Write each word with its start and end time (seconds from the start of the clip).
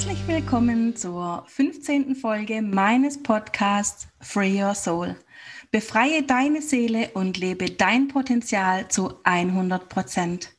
Herzlich 0.00 0.26
willkommen 0.28 0.96
zur 0.96 1.44
15. 1.46 2.16
Folge 2.16 2.62
meines 2.62 3.22
Podcasts 3.22 4.08
Free 4.18 4.62
Your 4.62 4.74
Soul. 4.74 5.14
Befreie 5.70 6.22
deine 6.22 6.62
Seele 6.62 7.10
und 7.12 7.36
lebe 7.36 7.70
dein 7.70 8.08
Potenzial 8.08 8.88
zu 8.88 9.20
100 9.24 9.90
Prozent. 9.90 10.56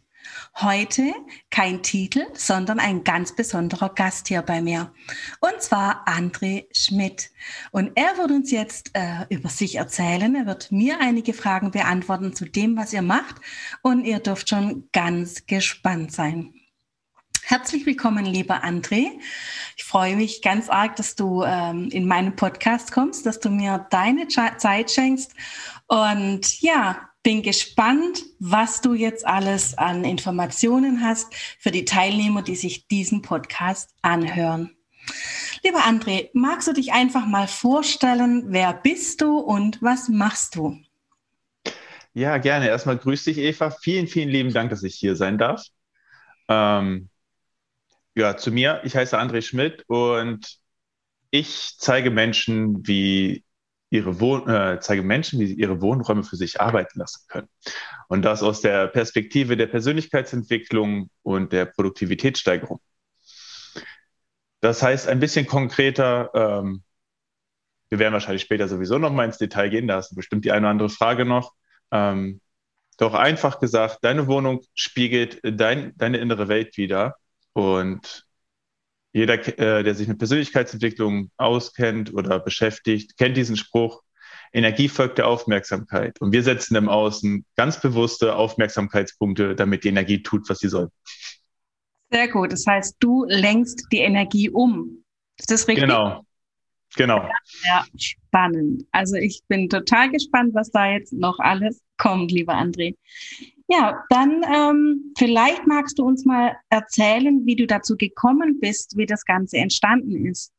Heute 0.58 1.12
kein 1.50 1.82
Titel, 1.82 2.28
sondern 2.36 2.80
ein 2.80 3.04
ganz 3.04 3.36
besonderer 3.36 3.90
Gast 3.90 4.28
hier 4.28 4.44
bei 4.44 4.62
mir. 4.62 4.94
Und 5.40 5.60
zwar 5.60 6.08
André 6.08 6.68
Schmidt. 6.72 7.32
Und 7.72 7.94
er 7.96 8.20
wird 8.20 8.30
uns 8.30 8.52
jetzt 8.52 8.92
äh, 8.94 9.26
über 9.30 9.50
sich 9.50 9.74
erzählen. 9.74 10.36
Er 10.36 10.46
wird 10.46 10.72
mir 10.72 11.00
einige 11.02 11.34
Fragen 11.34 11.72
beantworten 11.72 12.36
zu 12.36 12.46
dem, 12.46 12.78
was 12.78 12.94
ihr 12.94 13.02
macht. 13.02 13.38
Und 13.82 14.06
ihr 14.06 14.20
dürft 14.20 14.50
schon 14.50 14.88
ganz 14.92 15.48
gespannt 15.48 16.12
sein. 16.12 16.54
Herzlich 17.44 17.86
willkommen, 17.86 18.26
lieber 18.26 18.64
André. 18.64 19.08
Ich 19.76 19.84
freue 19.84 20.16
mich 20.16 20.42
ganz 20.42 20.70
arg, 20.70 20.96
dass 20.96 21.16
du 21.16 21.44
ähm, 21.44 21.90
in 21.92 22.08
meinen 22.08 22.36
Podcast 22.36 22.92
kommst, 22.92 23.26
dass 23.26 23.40
du 23.40 23.50
mir 23.50 23.88
deine 23.90 24.28
Zeit 24.28 24.92
schenkst. 24.92 25.34
Und 25.88 26.62
ja, 26.62 27.10
bin 27.24 27.42
gespannt, 27.44 28.24
was 28.40 28.82
du 28.82 28.94
jetzt 28.94 29.26
alles 29.26 29.78
an 29.78 30.04
Informationen 30.04 31.04
hast 31.04 31.34
für 31.60 31.72
die 31.72 31.86
Teilnehmer, 31.86 32.42
die 32.42 32.56
sich 32.56 32.88
diesen 32.88 33.22
Podcast 33.22 33.94
anhören. 34.02 34.76
Lieber 35.64 35.80
André, 35.80 36.30
magst 36.34 36.68
du 36.68 36.74
dich 36.74 36.94
einfach 36.94 37.26
mal 37.26 37.48
vorstellen, 37.48 38.46
wer 38.48 38.74
bist 38.74 39.22
du 39.22 39.38
und 39.38 39.82
was 39.82 40.10
machst 40.10 40.56
du? 40.56 40.80
Ja, 42.14 42.38
gerne. 42.38 42.68
Erstmal 42.68 42.98
grüß 42.98 43.24
dich, 43.26 43.38
Eva. 43.38 43.72
Vielen, 43.72 44.08
vielen 44.08 44.30
lieben 44.30 44.54
Dank, 44.54 44.70
dass 44.70 44.84
ich 44.84 44.96
hier 44.96 45.16
sein 45.16 45.38
darf. 45.38 45.64
Ähm, 46.48 47.10
ja, 48.16 48.38
zu 48.38 48.52
mir. 48.52 48.82
Ich 48.84 48.96
heiße 48.96 49.18
André 49.18 49.42
Schmidt 49.42 49.84
und 49.88 50.58
ich 51.32 51.76
zeige 51.78 52.12
Menschen, 52.12 52.86
wie 52.88 53.44
ihre 53.90 54.20
Wohn 54.20 54.48
äh, 54.50 54.80
zeige 54.80 55.04
Menschen, 55.04 55.40
wie 55.40 55.48
sie 55.48 55.56
ihre 55.56 55.82
Wohnräume 55.82 56.24
für 56.24 56.38
sich 56.38 56.62
arbeiten 56.62 57.00
lassen 57.00 57.26
können. 57.28 57.50
Und 58.08 58.24
das 58.24 58.42
aus 58.42 58.62
der 58.62 58.88
Perspektive 58.88 59.58
der 59.58 59.68
Persönlichkeitsentwicklung 59.68 61.10
und 61.24 61.52
der 61.52 61.66
Produktivitätssteigerung. 61.66 62.80
Das 64.62 64.82
heißt, 64.82 65.08
ein 65.08 65.20
bisschen 65.20 65.48
konkreter, 65.48 66.30
ähm, 66.34 66.84
wir 67.90 68.00
werden 68.00 68.14
wahrscheinlich 68.14 68.44
später 68.44 68.68
sowieso 68.68 68.98
noch 68.98 69.12
mal 69.12 69.26
ins 69.26 69.38
Detail 69.38 69.70
gehen, 69.70 69.88
da 69.88 69.98
hast 69.98 70.12
du 70.12 70.16
bestimmt 70.16 70.46
die 70.46 70.52
eine 70.52 70.62
oder 70.62 70.72
andere 70.72 70.90
Frage 70.90 71.26
noch. 71.26 71.54
Ähm, 71.92 72.40
doch 72.98 73.14
einfach 73.14 73.60
gesagt, 73.60 74.00
deine 74.04 74.28
Wohnung 74.28 74.62
spiegelt 74.74 75.40
dein, 75.44 75.94
deine 75.98 76.20
innere 76.20 76.48
Welt 76.48 76.78
wieder 76.78 77.16
und 77.54 78.26
jeder, 79.14 79.34
äh, 79.60 79.84
der 79.84 79.96
sich 79.96 80.08
mit 80.08 80.18
Persönlichkeitsentwicklung 80.18 81.32
auskennt 81.38 82.14
oder 82.14 82.40
beschäftigt, 82.40 83.18
kennt 83.18 83.36
diesen 83.36 83.58
Spruch, 83.58 84.02
Energie 84.54 84.90
folgt 84.90 85.18
der 85.18 85.28
Aufmerksamkeit. 85.28 86.20
Und 86.20 86.32
wir 86.34 86.44
setzen 86.44 86.76
im 86.76 86.90
Außen 86.90 87.46
ganz 87.56 87.80
bewusste 87.80 88.36
Aufmerksamkeitspunkte, 88.36 89.56
damit 89.56 89.84
die 89.84 89.90
Energie 89.90 90.22
tut, 90.22 90.50
was 90.50 90.60
sie 90.60 90.70
soll. 90.70 90.90
Sehr 92.12 92.28
gut. 92.28 92.52
Das 92.52 92.66
heißt, 92.68 92.98
du 93.00 93.26
lenkst 93.26 93.88
die 93.92 94.00
Energie 94.00 94.50
um. 94.50 95.04
Ist 95.38 95.52
das 95.52 95.68
richtig? 95.68 95.86
Genau. 95.86 96.26
Genau. 96.98 97.26
Ja, 97.64 97.86
spannend. 97.98 98.84
Also 98.92 99.16
ich 99.16 99.42
bin 99.48 99.70
total 99.70 100.12
gespannt, 100.12 100.54
was 100.54 100.72
da 100.72 100.92
jetzt 100.92 101.14
noch 101.14 101.40
alles 101.40 101.82
kommt, 101.98 102.32
lieber 102.32 102.54
André. 102.54 102.96
Ja, 103.72 104.04
dann 104.10 104.44
ähm, 104.54 105.14
vielleicht 105.18 105.66
magst 105.66 105.98
du 105.98 106.04
uns 106.04 106.26
mal 106.26 106.58
erzählen, 106.70 107.46
wie 107.46 107.56
du 107.56 107.66
dazu 107.66 107.96
gekommen 107.96 108.60
bist, 108.60 108.98
wie 108.98 109.06
das 109.06 109.24
Ganze 109.24 109.60
entstanden 109.60 110.26
ist. 110.26 110.52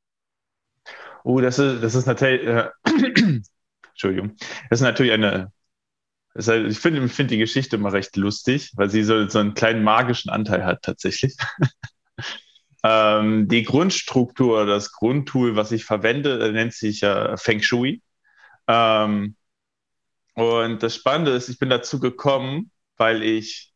Oh, 1.22 1.38
das 1.42 1.58
ist, 1.58 1.82
das 1.82 1.94
ist 1.94 2.06
natürlich, 2.06 2.46
äh, 2.46 2.70
Entschuldigung, 3.90 4.36
das 4.70 4.80
ist 4.80 4.84
natürlich 4.84 5.12
eine, 5.12 5.52
ist 6.32 6.48
halt, 6.48 6.70
ich 6.70 6.78
finde 6.78 7.06
find 7.08 7.30
die 7.30 7.36
Geschichte 7.36 7.76
immer 7.76 7.92
recht 7.92 8.16
lustig, 8.16 8.72
weil 8.76 8.88
sie 8.88 9.02
so, 9.04 9.28
so 9.28 9.40
einen 9.40 9.52
kleinen 9.52 9.84
magischen 9.84 10.30
Anteil 10.30 10.64
hat 10.64 10.80
tatsächlich. 10.80 11.36
ähm, 12.82 13.46
die 13.46 13.62
Grundstruktur, 13.62 14.64
das 14.64 14.90
Grundtool, 14.90 15.54
was 15.54 15.70
ich 15.70 15.84
verwende, 15.84 16.50
nennt 16.50 16.72
sich 16.72 17.02
äh, 17.02 17.36
Feng 17.36 17.60
Shui. 17.60 18.00
Ähm, 18.68 19.36
und 20.34 20.82
das 20.82 20.96
Spannende 20.96 21.32
ist, 21.32 21.50
ich 21.50 21.58
bin 21.58 21.68
dazu 21.68 22.00
gekommen, 22.00 22.71
weil 23.02 23.24
ich 23.24 23.72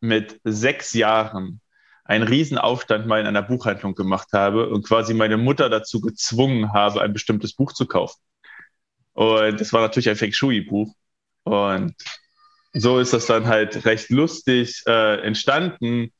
mit 0.00 0.40
sechs 0.42 0.92
Jahren 0.92 1.60
einen 2.04 2.26
Riesenaufstand 2.26 3.06
mal 3.06 3.20
in 3.20 3.28
einer 3.28 3.42
Buchhandlung 3.42 3.94
gemacht 3.94 4.32
habe 4.32 4.70
und 4.70 4.84
quasi 4.84 5.14
meine 5.14 5.36
Mutter 5.36 5.70
dazu 5.70 6.00
gezwungen 6.00 6.72
habe, 6.72 7.00
ein 7.00 7.12
bestimmtes 7.12 7.54
Buch 7.54 7.72
zu 7.72 7.86
kaufen. 7.86 8.20
Und 9.12 9.60
das 9.60 9.72
war 9.72 9.82
natürlich 9.82 10.08
ein 10.08 10.16
Feng 10.16 10.32
Shui-Buch. 10.32 10.92
Und 11.44 11.94
so 12.72 12.98
ist 12.98 13.12
das 13.12 13.26
dann 13.26 13.46
halt 13.46 13.86
recht 13.86 14.10
lustig 14.10 14.82
äh, 14.88 15.20
entstanden. 15.20 16.10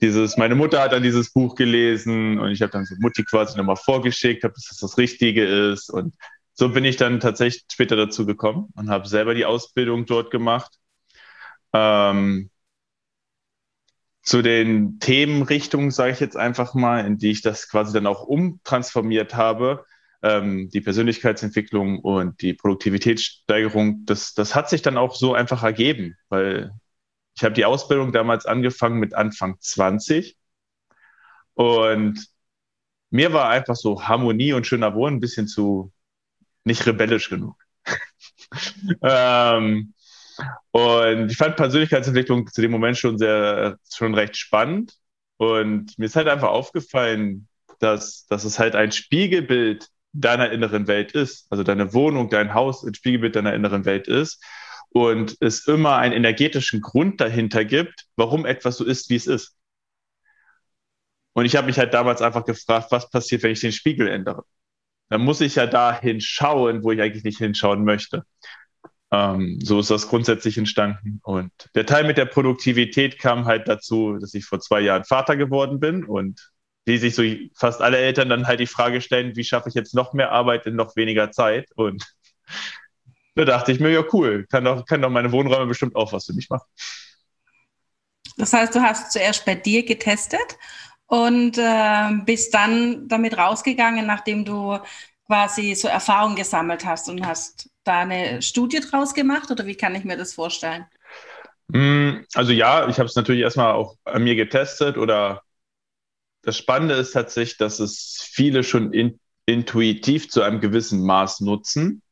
Dieses, 0.00 0.36
meine 0.36 0.54
Mutter 0.54 0.80
hat 0.80 0.92
dann 0.92 1.02
dieses 1.02 1.32
Buch 1.32 1.56
gelesen 1.56 2.38
und 2.38 2.52
ich 2.52 2.62
habe 2.62 2.70
dann 2.70 2.84
so 2.84 2.94
Mutti 3.00 3.24
quasi 3.24 3.58
nochmal 3.58 3.74
vorgeschickt, 3.74 4.44
ob 4.44 4.54
das 4.54 4.78
das 4.80 4.96
Richtige 4.96 5.44
ist. 5.72 5.90
Und 5.90 6.14
so 6.54 6.68
bin 6.68 6.84
ich 6.84 6.98
dann 6.98 7.18
tatsächlich 7.18 7.64
später 7.68 7.96
dazu 7.96 8.26
gekommen 8.26 8.68
und 8.76 8.90
habe 8.90 9.08
selber 9.08 9.34
die 9.34 9.44
Ausbildung 9.44 10.06
dort 10.06 10.30
gemacht 10.30 10.78
ähm, 11.72 12.50
zu 14.22 14.42
den 14.42 14.98
Themenrichtungen, 15.00 15.90
sage 15.90 16.12
ich 16.12 16.20
jetzt 16.20 16.36
einfach 16.36 16.74
mal, 16.74 17.04
in 17.04 17.18
die 17.18 17.30
ich 17.30 17.42
das 17.42 17.68
quasi 17.68 17.92
dann 17.92 18.06
auch 18.06 18.22
umtransformiert 18.22 19.34
habe, 19.34 19.84
ähm, 20.22 20.70
die 20.70 20.80
Persönlichkeitsentwicklung 20.80 21.98
und 21.98 22.40
die 22.40 22.54
Produktivitätssteigerung, 22.54 24.04
das, 24.06 24.34
das 24.34 24.54
hat 24.54 24.70
sich 24.70 24.82
dann 24.82 24.96
auch 24.96 25.16
so 25.16 25.34
einfach 25.34 25.64
ergeben, 25.64 26.16
weil 26.28 26.70
ich 27.36 27.44
habe 27.44 27.54
die 27.54 27.64
Ausbildung 27.64 28.12
damals 28.12 28.46
angefangen 28.46 29.00
mit 29.00 29.14
Anfang 29.14 29.56
20 29.60 30.36
und 31.54 32.26
mir 33.10 33.32
war 33.32 33.48
einfach 33.50 33.76
so 33.76 34.04
Harmonie 34.08 34.52
und 34.54 34.66
schöner 34.66 34.94
Wohnen 34.94 35.16
ein 35.16 35.20
bisschen 35.20 35.48
zu 35.48 35.92
nicht 36.64 36.86
rebellisch 36.86 37.30
genug. 37.30 37.56
ähm, 39.02 39.94
und 40.70 41.30
ich 41.30 41.36
fand 41.36 41.56
Persönlichkeitsentwicklung 41.56 42.46
zu 42.46 42.60
dem 42.60 42.70
Moment 42.70 42.96
schon 42.98 43.18
sehr, 43.18 43.78
schon 43.92 44.14
recht 44.14 44.36
spannend. 44.36 44.94
Und 45.36 45.98
mir 45.98 46.06
ist 46.06 46.16
halt 46.16 46.28
einfach 46.28 46.48
aufgefallen, 46.48 47.48
dass, 47.80 48.26
dass 48.26 48.44
es 48.44 48.58
halt 48.58 48.74
ein 48.74 48.92
Spiegelbild 48.92 49.88
deiner 50.12 50.50
inneren 50.50 50.86
Welt 50.86 51.12
ist. 51.12 51.46
Also 51.50 51.64
deine 51.64 51.92
Wohnung, 51.94 52.30
dein 52.30 52.54
Haus 52.54 52.84
ein 52.84 52.94
Spiegelbild 52.94 53.36
deiner 53.36 53.54
inneren 53.54 53.84
Welt 53.84 54.08
ist. 54.08 54.42
Und 54.90 55.36
es 55.40 55.66
immer 55.66 55.96
einen 55.96 56.14
energetischen 56.14 56.80
Grund 56.80 57.20
dahinter 57.20 57.64
gibt, 57.64 58.06
warum 58.16 58.44
etwas 58.46 58.76
so 58.76 58.84
ist, 58.84 59.08
wie 59.10 59.16
es 59.16 59.26
ist. 59.26 59.56
Und 61.32 61.46
ich 61.46 61.56
habe 61.56 61.66
mich 61.66 61.78
halt 61.78 61.94
damals 61.94 62.20
einfach 62.20 62.44
gefragt, 62.44 62.88
was 62.90 63.10
passiert, 63.10 63.42
wenn 63.42 63.52
ich 63.52 63.60
den 63.60 63.72
Spiegel 63.72 64.08
ändere? 64.08 64.44
Dann 65.08 65.22
muss 65.22 65.40
ich 65.40 65.56
ja 65.56 65.66
da 65.66 65.98
hinschauen, 65.98 66.82
wo 66.82 66.92
ich 66.92 67.00
eigentlich 67.00 67.24
nicht 67.24 67.38
hinschauen 67.38 67.84
möchte. 67.84 68.24
Ähm, 69.12 69.58
so 69.62 69.78
ist 69.80 69.90
das 69.90 70.08
grundsätzlich 70.08 70.56
entstanden. 70.56 71.20
Und 71.22 71.52
der 71.74 71.84
Teil 71.84 72.04
mit 72.04 72.16
der 72.16 72.24
Produktivität 72.24 73.18
kam 73.18 73.44
halt 73.44 73.68
dazu, 73.68 74.16
dass 74.18 74.32
ich 74.32 74.46
vor 74.46 74.58
zwei 74.58 74.80
Jahren 74.80 75.04
Vater 75.04 75.36
geworden 75.36 75.78
bin 75.80 76.04
und 76.04 76.50
wie 76.86 76.96
sich 76.96 77.14
so 77.14 77.22
fast 77.54 77.82
alle 77.82 77.98
Eltern 77.98 78.30
dann 78.30 78.46
halt 78.46 78.58
die 78.58 78.66
Frage 78.66 79.00
stellen, 79.02 79.36
wie 79.36 79.44
schaffe 79.44 79.68
ich 79.68 79.74
jetzt 79.74 79.94
noch 79.94 80.14
mehr 80.14 80.32
Arbeit 80.32 80.66
in 80.66 80.76
noch 80.76 80.96
weniger 80.96 81.30
Zeit? 81.30 81.68
Und 81.76 82.02
da 83.34 83.44
dachte 83.44 83.70
ich 83.70 83.80
mir, 83.80 83.90
ja 83.90 84.02
cool, 84.12 84.46
kann 84.50 84.64
doch, 84.64 84.86
kann 84.86 85.02
doch 85.02 85.10
meine 85.10 85.30
Wohnräume 85.30 85.66
bestimmt 85.66 85.94
auch 85.94 86.12
was 86.12 86.26
für 86.26 86.32
mich 86.32 86.48
machen. 86.48 86.66
Das 88.38 88.54
heißt, 88.54 88.74
du 88.74 88.80
hast 88.80 89.12
zuerst 89.12 89.44
bei 89.44 89.54
dir 89.54 89.84
getestet 89.84 90.58
und 91.06 91.58
äh, 91.58 92.10
bist 92.24 92.54
dann 92.54 93.06
damit 93.08 93.36
rausgegangen, 93.36 94.06
nachdem 94.06 94.46
du 94.46 94.78
quasi 95.32 95.74
so 95.74 95.88
Erfahrung 95.88 96.36
gesammelt 96.36 96.84
hast 96.84 97.08
und 97.08 97.26
hast 97.26 97.70
da 97.84 98.00
eine 98.00 98.42
Studie 98.42 98.80
draus 98.80 99.14
gemacht 99.14 99.50
oder 99.50 99.64
wie 99.64 99.74
kann 99.74 99.94
ich 99.94 100.04
mir 100.04 100.18
das 100.18 100.34
vorstellen? 100.34 100.84
Mm, 101.68 102.26
also 102.34 102.52
ja, 102.52 102.86
ich 102.86 102.98
habe 102.98 103.06
es 103.06 103.16
natürlich 103.16 103.40
erstmal 103.40 103.72
auch 103.72 103.96
an 104.04 104.24
mir 104.24 104.36
getestet 104.36 104.98
oder 104.98 105.42
das 106.42 106.58
Spannende 106.58 106.96
ist 106.96 107.12
tatsächlich, 107.12 107.56
dass 107.56 107.80
es 107.80 108.28
viele 108.30 108.62
schon 108.62 108.92
in, 108.92 109.18
intuitiv 109.46 110.28
zu 110.28 110.42
einem 110.42 110.60
gewissen 110.60 111.02
Maß 111.02 111.40
nutzen. 111.40 112.02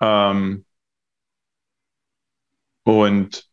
Ähm, 0.00 0.64
und, 2.84 3.46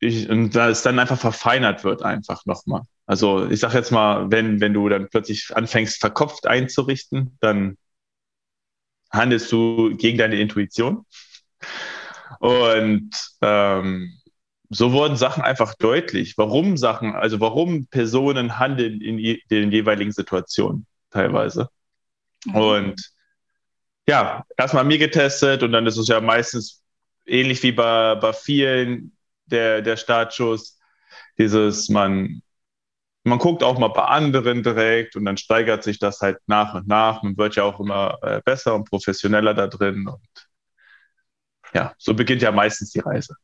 ich, 0.00 0.30
und 0.30 0.56
da 0.56 0.70
es 0.70 0.80
dann 0.80 0.98
einfach 0.98 1.18
verfeinert 1.18 1.84
wird, 1.84 2.02
einfach 2.02 2.46
nochmal. 2.46 2.84
Also 3.06 3.48
ich 3.48 3.60
sage 3.60 3.78
jetzt 3.78 3.92
mal, 3.92 4.30
wenn, 4.30 4.60
wenn 4.60 4.74
du 4.74 4.88
dann 4.88 5.08
plötzlich 5.08 5.54
anfängst, 5.54 6.00
verkopft 6.00 6.46
einzurichten, 6.46 7.36
dann 7.40 7.78
handelst 9.10 9.50
du 9.52 9.96
gegen 9.96 10.18
deine 10.18 10.36
Intuition. 10.36 11.06
Und 12.40 13.10
ähm, 13.42 14.12
so 14.68 14.92
wurden 14.92 15.16
Sachen 15.16 15.42
einfach 15.42 15.74
deutlich, 15.74 16.36
warum 16.36 16.76
Sachen, 16.76 17.14
also 17.14 17.40
warum 17.40 17.86
Personen 17.86 18.58
handeln 18.58 19.00
in 19.00 19.38
den 19.50 19.70
jeweiligen 19.70 20.12
Situationen 20.12 20.86
teilweise. 21.10 21.68
Mhm. 22.44 22.54
Und 22.56 23.12
ja, 24.08 24.44
erstmal 24.56 24.84
mir 24.84 24.98
getestet 24.98 25.62
und 25.62 25.72
dann 25.72 25.86
ist 25.86 25.96
es 25.96 26.08
ja 26.08 26.20
meistens 26.20 26.82
ähnlich 27.26 27.62
wie 27.62 27.72
bei, 27.72 28.14
bei 28.16 28.32
vielen 28.32 29.16
der, 29.46 29.82
der 29.82 29.96
Startschuss, 29.96 30.78
dieses, 31.38 31.88
man, 31.88 32.42
man 33.26 33.38
guckt 33.38 33.62
auch 33.62 33.78
mal 33.78 33.88
bei 33.88 34.04
anderen 34.04 34.62
direkt 34.62 35.16
und 35.16 35.24
dann 35.24 35.36
steigert 35.36 35.82
sich 35.82 35.98
das 35.98 36.20
halt 36.20 36.38
nach 36.46 36.74
und 36.74 36.86
nach. 36.86 37.22
Man 37.22 37.36
wird 37.36 37.56
ja 37.56 37.64
auch 37.64 37.80
immer 37.80 38.18
äh, 38.22 38.40
besser 38.44 38.74
und 38.74 38.88
professioneller 38.88 39.52
da 39.52 39.66
drin 39.66 40.06
und 40.06 40.20
ja, 41.74 41.92
so 41.98 42.14
beginnt 42.14 42.42
ja 42.42 42.52
meistens 42.52 42.90
die 42.92 43.00
Reise. 43.00 43.34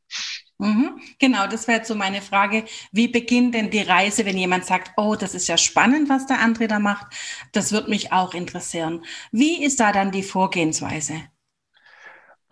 Mhm, 0.59 1.01
genau, 1.19 1.49
das 1.49 1.67
wäre 1.67 1.79
jetzt 1.79 1.89
so 1.89 1.97
meine 1.97 2.23
Frage. 2.23 2.65
Wie 2.93 3.09
beginnt 3.09 3.55
denn 3.57 3.71
die 3.71 3.81
Reise, 3.81 4.25
wenn 4.25 4.39
jemand 4.39 4.65
sagt, 4.65 4.93
oh, 4.97 5.17
das 5.17 5.35
ist 5.35 5.49
ja 5.49 5.59
spannend, 5.59 6.09
was 6.09 6.27
der 6.27 6.39
andere 6.39 6.69
da 6.69 6.79
macht? 6.79 7.07
Das 7.51 7.73
würde 7.73 7.91
mich 7.91 8.13
auch 8.13 8.35
interessieren. 8.35 9.05
Wie 9.33 9.65
ist 9.65 9.81
da 9.81 9.91
dann 9.91 10.13
die 10.13 10.23
Vorgehensweise? 10.23 11.15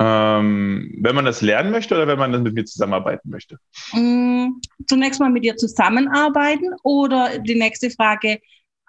Ähm, 0.00 0.96
wenn 0.98 1.14
man 1.14 1.26
das 1.26 1.42
lernen 1.42 1.70
möchte 1.70 1.94
oder 1.94 2.06
wenn 2.06 2.18
man 2.18 2.32
das 2.32 2.40
mit 2.40 2.54
mir 2.54 2.64
zusammenarbeiten 2.64 3.28
möchte? 3.28 3.58
Mhm, 3.92 4.60
zunächst 4.86 5.20
mal 5.20 5.30
mit 5.30 5.44
dir 5.44 5.56
zusammenarbeiten 5.56 6.74
oder 6.82 7.38
die 7.38 7.54
nächste 7.54 7.90
Frage, 7.90 8.40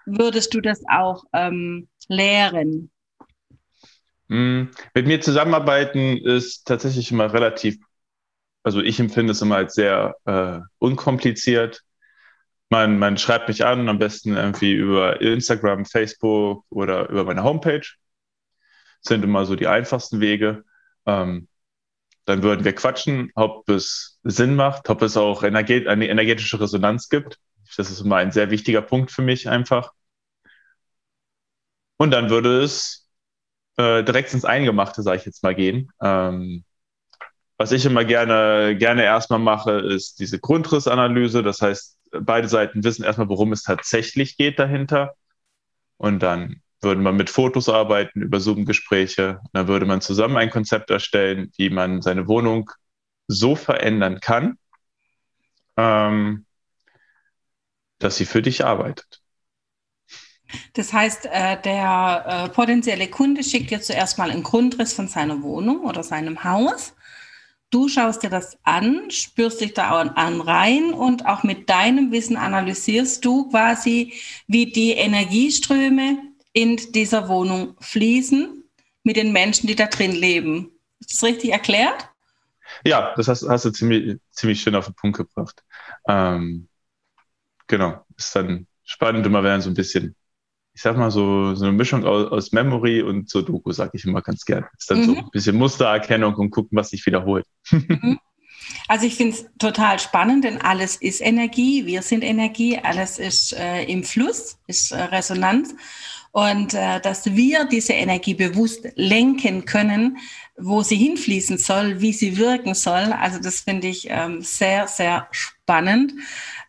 würdest 0.06 0.54
du 0.54 0.62
das 0.62 0.82
auch 0.90 1.26
ähm, 1.34 1.90
lehren? 2.08 2.90
Mhm, 4.30 4.72
mit 4.94 5.08
mir 5.08 5.20
zusammenarbeiten 5.20 6.18
ist 6.18 6.66
tatsächlich 6.66 7.12
immer 7.12 7.34
relativ 7.34 7.78
also 8.64 8.82
ich 8.82 9.00
empfinde 9.00 9.32
es 9.32 9.42
immer 9.42 9.56
als 9.58 9.74
sehr 9.74 10.16
äh, 10.26 10.60
unkompliziert. 10.78 11.82
Man, 12.70 13.00
man 13.00 13.18
schreibt 13.18 13.48
mich 13.48 13.66
an, 13.66 13.90
am 13.90 14.00
besten 14.00 14.36
irgendwie 14.36 14.74
über 14.74 15.22
Instagram, 15.22 15.86
Facebook 15.86 16.64
oder 16.70 17.10
über 17.10 17.26
meine 17.26 17.44
Homepage. 17.44 17.82
Das 19.02 19.10
sind 19.10 19.24
immer 19.24 19.46
so 19.46 19.56
die 19.56 19.68
einfachsten 19.68 20.22
Wege. 20.22 20.64
Ähm, 21.06 21.48
dann 22.26 22.44
würden 22.44 22.66
wir 22.66 22.74
quatschen, 22.74 23.32
ob 23.36 23.68
es 23.70 24.20
Sinn 24.24 24.56
macht, 24.56 24.90
ob 24.90 25.02
es 25.02 25.18
auch 25.18 25.44
energet 25.44 25.88
eine 25.88 26.08
energetische 26.10 26.60
Resonanz 26.60 27.10
gibt. 27.10 27.40
Das 27.78 27.90
ist 27.90 28.02
immer 28.02 28.18
ein 28.18 28.32
sehr 28.32 28.52
wichtiger 28.52 28.82
Punkt 28.82 29.12
für 29.12 29.22
mich 29.22 29.50
einfach. 29.50 29.92
Und 31.98 32.12
dann 32.12 32.30
würde 32.30 32.62
es 32.62 33.08
äh, 33.78 34.04
direkt 34.04 34.34
ins 34.34 34.46
Eingemachte, 34.46 35.04
sage 35.04 35.18
ich 35.20 35.26
jetzt 35.26 35.44
mal, 35.44 35.56
gehen. 35.56 35.92
Ähm, 36.02 36.64
was 37.58 37.72
ich 37.72 37.86
immer 37.86 38.06
gerne, 38.06 38.76
gerne 38.76 39.04
erstmal 39.04 39.40
mache, 39.40 39.74
ist 39.74 40.20
diese 40.20 40.40
Grundrissanalyse. 40.40 41.44
Das 41.44 41.62
heißt, 41.62 41.98
beide 42.12 42.48
Seiten 42.48 42.84
wissen 42.84 43.04
erstmal, 43.04 43.30
worum 43.30 43.54
es 43.54 43.64
tatsächlich 43.64 44.36
geht 44.38 44.58
dahinter. 44.60 45.14
Und 45.98 46.22
dann 46.24 46.62
würde 46.82 47.02
man 47.02 47.16
mit 47.16 47.30
Fotos 47.30 47.70
arbeiten, 47.70 48.22
über 48.22 48.40
Zoom-Gespräche. 48.40 49.40
Dann 49.54 49.68
würde 49.68 49.86
man 49.86 50.02
zusammen 50.02 50.38
ein 50.38 50.50
Konzept 50.50 50.90
erstellen, 50.90 51.52
wie 51.58 51.70
man 51.70 52.02
seine 52.02 52.28
Wohnung 52.28 52.72
so 53.28 53.56
verändern 53.56 54.20
kann, 54.20 54.58
ähm, 55.78 56.46
dass 58.00 58.18
sie 58.18 58.26
für 58.26 58.42
dich 58.42 58.66
arbeitet. 58.66 59.22
Das 60.74 60.92
heißt, 60.92 61.28
äh, 61.28 61.62
der 61.62 62.26
äh, 62.28 62.50
potenzielle 62.50 63.08
Kunde 63.08 63.44
schickt 63.44 63.72
dir 63.72 63.82
zuerst 63.82 64.18
mal 64.18 64.32
einen 64.32 64.44
Grundriss 64.44 64.94
von 64.94 65.08
seiner 65.08 65.44
Wohnung 65.44 65.82
oder 65.82 66.04
seinem 66.04 66.44
Haus 66.44 66.94
Du 67.72 67.88
schaust 67.88 68.22
dir 68.22 68.30
das 68.30 68.58
an, 68.64 69.10
spürst 69.10 69.62
dich 69.62 69.74
da 69.74 69.92
an 70.02 70.42
rein 70.42 70.94
und 70.94 71.26
auch 71.26 71.44
mit 71.44 71.70
deinem 71.70 72.12
Wissen 72.12 72.36
analysierst 72.36 73.24
du 73.24 73.50
quasi, 73.50 74.12
wie 74.46 74.66
die 74.66 74.92
Energieströme 74.92 76.18
in 76.54 76.78
dieser 76.94 77.28
Wohnung 77.28 77.76
fließen 77.80 78.64
mit 79.04 79.16
den 79.16 79.32
Menschen, 79.32 79.68
die 79.68 79.76
da 79.76 79.88
drin 79.88 80.12
leben. 80.12 80.72
Ist 81.00 81.14
das 81.14 81.24
richtig 81.24 81.52
erklärt? 81.52 82.10
Ja, 82.86 83.14
das 83.16 83.28
hast, 83.28 83.48
hast 83.48 83.66
du 83.66 83.72
ziemlich, 83.72 84.20
ziemlich 84.32 84.62
schön 84.62 84.76
auf 84.76 84.86
den 84.86 84.96
Punkt 84.96 85.18
gebracht. 85.18 85.64
Ähm, 86.08 86.68
genau, 87.68 88.06
ist 88.18 88.36
dann 88.36 88.68
spannend 88.84 89.26
immer, 89.26 89.44
wenn 89.44 89.62
so 89.62 89.70
ein 89.70 89.76
bisschen 89.76 90.16
ich 90.74 90.82
sag 90.82 90.98
mal, 90.98 91.12
so, 91.12 91.54
so 91.56 91.66
eine 91.66 91.74
Mischung 91.74 92.06
aus, 92.06 92.32
aus 92.32 92.52
Memory 92.52 93.02
und 93.02 93.30
Sudoku, 93.30 93.72
sag 93.72 93.94
ich 93.94 94.06
immer 94.06 94.22
ganz 94.22 94.46
gern. 94.46 94.66
Ist 94.78 94.90
dann 94.90 95.02
mhm. 95.02 95.06
so 95.06 95.16
ein 95.16 95.30
bisschen 95.32 95.58
Mustererkennung 95.58 96.36
und 96.36 96.52
gucken, 96.52 96.78
was 96.78 96.90
sich 96.90 97.06
wiederholt. 97.06 97.46
Mhm. 97.72 98.20
Also 98.88 99.06
ich 99.06 99.16
finde 99.16 99.36
es 99.36 99.46
total 99.58 100.00
spannend, 100.00 100.44
denn 100.44 100.62
alles 100.62 100.96
ist 100.96 101.20
Energie, 101.20 101.86
wir 101.86 102.02
sind 102.04 102.24
Energie, 102.24 102.78
alles 102.78 103.20
ist 103.20 103.54
äh, 103.54 103.84
im 103.84 104.04
Fluss, 104.04 104.60
ist 104.68 104.92
äh, 104.92 105.02
Resonanz. 105.02 105.74
Und 106.32 106.74
äh, 106.74 107.02
dass 107.02 107.36
wir 107.36 107.66
diese 107.66 107.94
Energie 107.94 108.34
bewusst 108.34 108.88
lenken 108.96 109.66
können, 109.66 110.18
wo 110.58 110.82
sie 110.82 110.96
hinfließen 110.96 111.58
soll, 111.58 112.00
wie 112.00 112.14
sie 112.14 112.38
wirken 112.38 112.74
soll. 112.74 113.14
Also 113.14 113.40
das 113.40 113.62
finde 113.62 113.88
ich 113.88 114.08
ähm, 114.10 114.42
sehr, 114.42 114.88
sehr 114.88 115.28
spannend, 115.32 116.14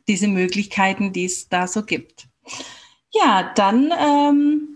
diese 0.08 0.26
Möglichkeiten, 0.26 1.12
die 1.12 1.26
es 1.26 1.48
da 1.48 1.68
so 1.68 1.84
gibt. 1.84 2.26
Ja, 3.12 3.52
dann, 3.54 3.92
ähm, 3.96 4.72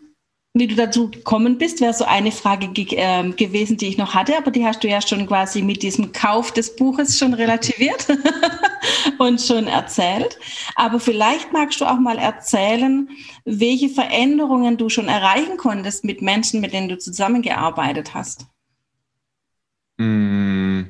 wie 0.59 0.67
du 0.67 0.75
dazu 0.75 1.11
gekommen 1.11 1.59
bist, 1.59 1.81
wäre 1.81 1.93
so 1.93 2.05
eine 2.05 2.33
Frage 2.33 2.69
ge 2.69 2.87
äh, 2.97 3.31
gewesen, 3.31 3.77
die 3.77 3.89
ich 3.89 3.99
noch 3.99 4.15
hatte, 4.15 4.37
aber 4.39 4.51
die 4.51 4.65
hast 4.65 4.83
du 4.83 4.89
ja 4.89 5.01
schon 5.03 5.27
quasi 5.27 5.63
mit 5.63 5.83
diesem 5.83 6.13
Kauf 6.13 6.53
des 6.53 6.77
Buches 6.77 7.19
schon 7.19 7.35
relativiert 7.35 8.07
und 9.19 9.41
schon 9.41 9.67
erzählt. 9.67 10.39
Aber 10.75 10.99
vielleicht 10.99 11.53
magst 11.53 11.81
du 11.81 11.85
auch 11.85 11.99
mal 11.99 12.19
erzählen, 12.19 13.09
welche 13.45 13.91
Veränderungen 13.91 14.79
du 14.79 14.89
schon 14.89 15.09
erreichen 15.09 15.59
konntest 15.59 16.05
mit 16.05 16.23
Menschen, 16.23 16.61
mit 16.61 16.73
denen 16.73 16.89
du 16.89 16.99
zusammengearbeitet 16.99 18.15
hast. 18.15 18.47
Mm. 19.99 20.85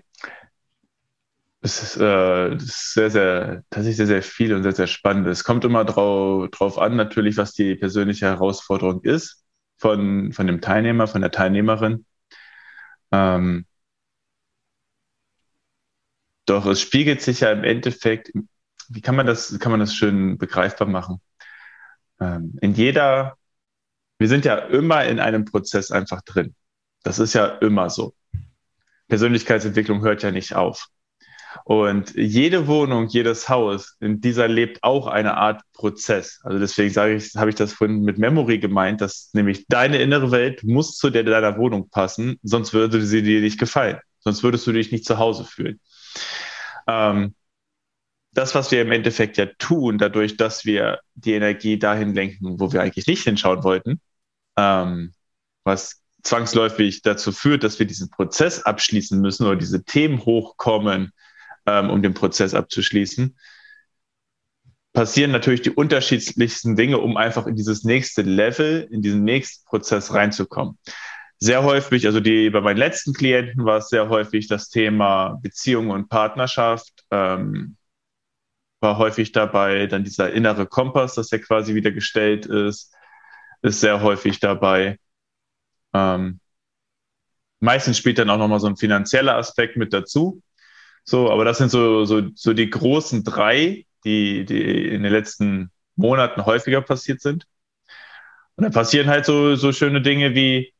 Ist, 1.62 1.96
äh, 1.96 2.54
ist 2.54 2.94
sehr, 2.94 3.11
sehr, 3.11 3.64
tatsächlich 3.70 3.96
sehr, 3.96 4.06
sehr 4.06 4.23
viel 4.23 4.54
und 4.54 4.62
sehr, 4.62 4.73
sehr 4.73 4.87
spannend. 4.87 5.26
Es 5.26 5.42
kommt 5.42 5.64
immer 5.64 5.85
drau 5.85 6.46
drauf 6.46 6.78
an, 6.78 6.94
natürlich, 6.94 7.37
was 7.37 7.54
die 7.54 7.75
persönliche 7.75 8.26
Herausforderung 8.26 9.02
ist 9.02 9.42
von, 9.76 10.33
von 10.33 10.47
dem 10.47 10.61
Teilnehmer, 10.61 11.06
von 11.06 11.21
der 11.23 11.30
Teilnehmerin. 11.30 12.06
Ähm, 13.12 13.66
doch 16.47 16.66
es 16.66 16.80
spiegelt 16.80 17.23
sich 17.23 17.40
ja 17.40 17.50
im 17.52 17.64
Endeffekt, 17.64 18.33
wie 18.88 19.00
kann 19.00 19.16
man 19.16 19.26
das, 19.26 19.59
kann 19.59 19.73
man 19.73 19.80
das 19.80 19.95
schön 19.95 20.38
begreifbar 20.38 20.88
machen? 20.88 21.21
Ähm, 22.21 22.56
in 22.61 22.75
jeder, 22.75 23.37
wir 24.18 24.28
sind 24.28 24.45
ja 24.45 24.56
immer 24.56 25.04
in 25.06 25.21
einem 25.21 25.45
Prozess 25.45 25.90
einfach 25.90 26.23
drin. 26.23 26.54
Das 27.02 27.18
ist 27.18 27.35
ja 27.35 27.47
immer 27.47 27.90
so. 27.90 28.14
Persönlichkeitsentwicklung 29.09 30.02
hört 30.02 30.23
ja 30.23 30.30
nicht 30.33 30.54
auf. 30.54 30.88
Und 31.64 32.14
jede 32.14 32.66
Wohnung, 32.66 33.08
jedes 33.08 33.48
Haus, 33.48 33.96
in 34.00 34.20
dieser 34.20 34.48
lebt 34.48 34.82
auch 34.82 35.06
eine 35.06 35.36
Art 35.36 35.62
Prozess. 35.72 36.40
Also 36.44 36.58
deswegen 36.58 36.92
sage 36.92 37.14
ich, 37.14 37.34
habe 37.36 37.50
ich 37.50 37.56
das 37.56 37.72
vorhin 37.72 38.02
mit 38.02 38.18
Memory 38.18 38.58
gemeint, 38.58 39.00
dass 39.00 39.30
nämlich 39.32 39.66
deine 39.68 39.98
innere 39.98 40.30
Welt 40.30 40.62
muss 40.64 40.96
zu 40.96 41.10
der 41.10 41.25
deiner 41.25 41.58
Wohnung 41.58 41.88
passen, 41.90 42.38
sonst 42.42 42.72
würde 42.72 43.00
sie 43.02 43.22
dir 43.22 43.40
nicht 43.40 43.58
gefallen. 43.58 43.98
Sonst 44.20 44.42
würdest 44.42 44.66
du 44.66 44.72
dich 44.72 44.92
nicht 44.92 45.04
zu 45.04 45.18
Hause 45.18 45.44
fühlen. 45.44 45.80
Ähm, 46.86 47.34
das, 48.32 48.54
was 48.54 48.70
wir 48.70 48.82
im 48.82 48.92
Endeffekt 48.92 49.38
ja 49.38 49.46
tun, 49.58 49.98
dadurch, 49.98 50.36
dass 50.36 50.64
wir 50.64 51.00
die 51.14 51.32
Energie 51.32 51.78
dahin 51.78 52.14
lenken, 52.14 52.60
wo 52.60 52.72
wir 52.72 52.82
eigentlich 52.82 53.06
nicht 53.06 53.25
hinschauen 53.25 53.64
wollten, 53.64 54.00
ähm, 54.56 55.12
was 55.64 56.02
zwangsläufig 56.22 57.02
dazu 57.02 57.32
führt, 57.32 57.62
dass 57.62 57.78
wir 57.78 57.86
diesen 57.86 58.10
Prozess 58.10 58.62
abschließen 58.62 59.20
müssen 59.20 59.46
oder 59.46 59.56
diese 59.56 59.84
Themen 59.84 60.25
hochkommen, 60.25 61.12
ähm, 61.66 61.90
um 61.90 62.02
den 62.02 62.14
Prozess 62.14 62.54
abzuschließen, 62.54 63.37
passieren 64.92 65.30
natürlich 65.30 65.61
die 65.61 65.70
unterschiedlichsten 65.70 66.75
Dinge, 66.75 66.99
um 66.99 67.18
einfach 67.18 67.46
in 67.46 67.54
dieses 67.54 67.85
nächste 67.85 68.23
Level, 68.23 68.88
in 68.90 69.02
diesen 69.02 69.25
nächsten 69.25 69.66
Prozess 69.66 70.14
reinzukommen. 70.14 70.78
Sehr 71.38 71.62
häufig, 71.64 72.06
also 72.06 72.20
die, 72.20 72.49
bei 72.49 72.62
meinen 72.62 72.78
letzten 72.78 73.12
Klienten 73.12 73.66
war 73.66 73.78
es 73.78 73.90
sehr 73.90 74.08
häufig 74.08 74.49
das 74.49 74.70
Thema 74.70 75.38
Beziehung 75.42 75.90
und 75.90 76.08
Partnerschaft, 76.08 77.04
ähm, 77.11 77.76
war 78.80 78.96
häufig 78.96 79.32
dabei, 79.32 79.87
dann 79.87 80.04
dieser 80.04 80.32
innere 80.32 80.66
Kompass, 80.66 81.14
dass 81.14 81.28
der 81.28 81.40
quasi 81.40 81.75
wieder 81.75 81.90
gestellt 81.92 82.46
ist, 82.46 82.94
ist 83.61 83.80
sehr 83.80 84.00
häufig 84.00 84.40
dabei. 84.40 84.99
Ähm, 85.92 86.40
meistens 87.61 87.99
spielt 87.99 88.18
dann 88.18 88.30
auch 88.30 88.38
nochmal 88.38 88.61
so 88.61 88.66
ein 88.66 88.76
finanzieller 88.76 89.37
Aspekt 89.37 89.76
mit 89.76 89.92
dazu. 89.92 90.42
So, 91.06 91.30
aber 91.30 91.44
das 91.44 91.58
sind 91.58 91.70
so, 91.70 92.04
so, 92.04 92.22
so 92.34 92.52
die 92.52 92.68
großen 92.68 93.25
drei, 93.25 93.86
die, 94.04 94.44
die 94.44 94.88
in 94.88 95.02
den 95.04 95.12
letzten 95.12 95.70
Monaten 95.94 96.44
häufiger 96.44 96.82
passiert 96.82 97.20
sind. 97.20 97.46
Und 98.56 98.64
dann 98.64 98.72
passieren 98.72 99.08
halt 99.08 99.25
so, 99.26 99.54
so 99.56 99.72
schöne 99.72 100.02
Dinge 100.02 100.34
wie, 100.34 100.72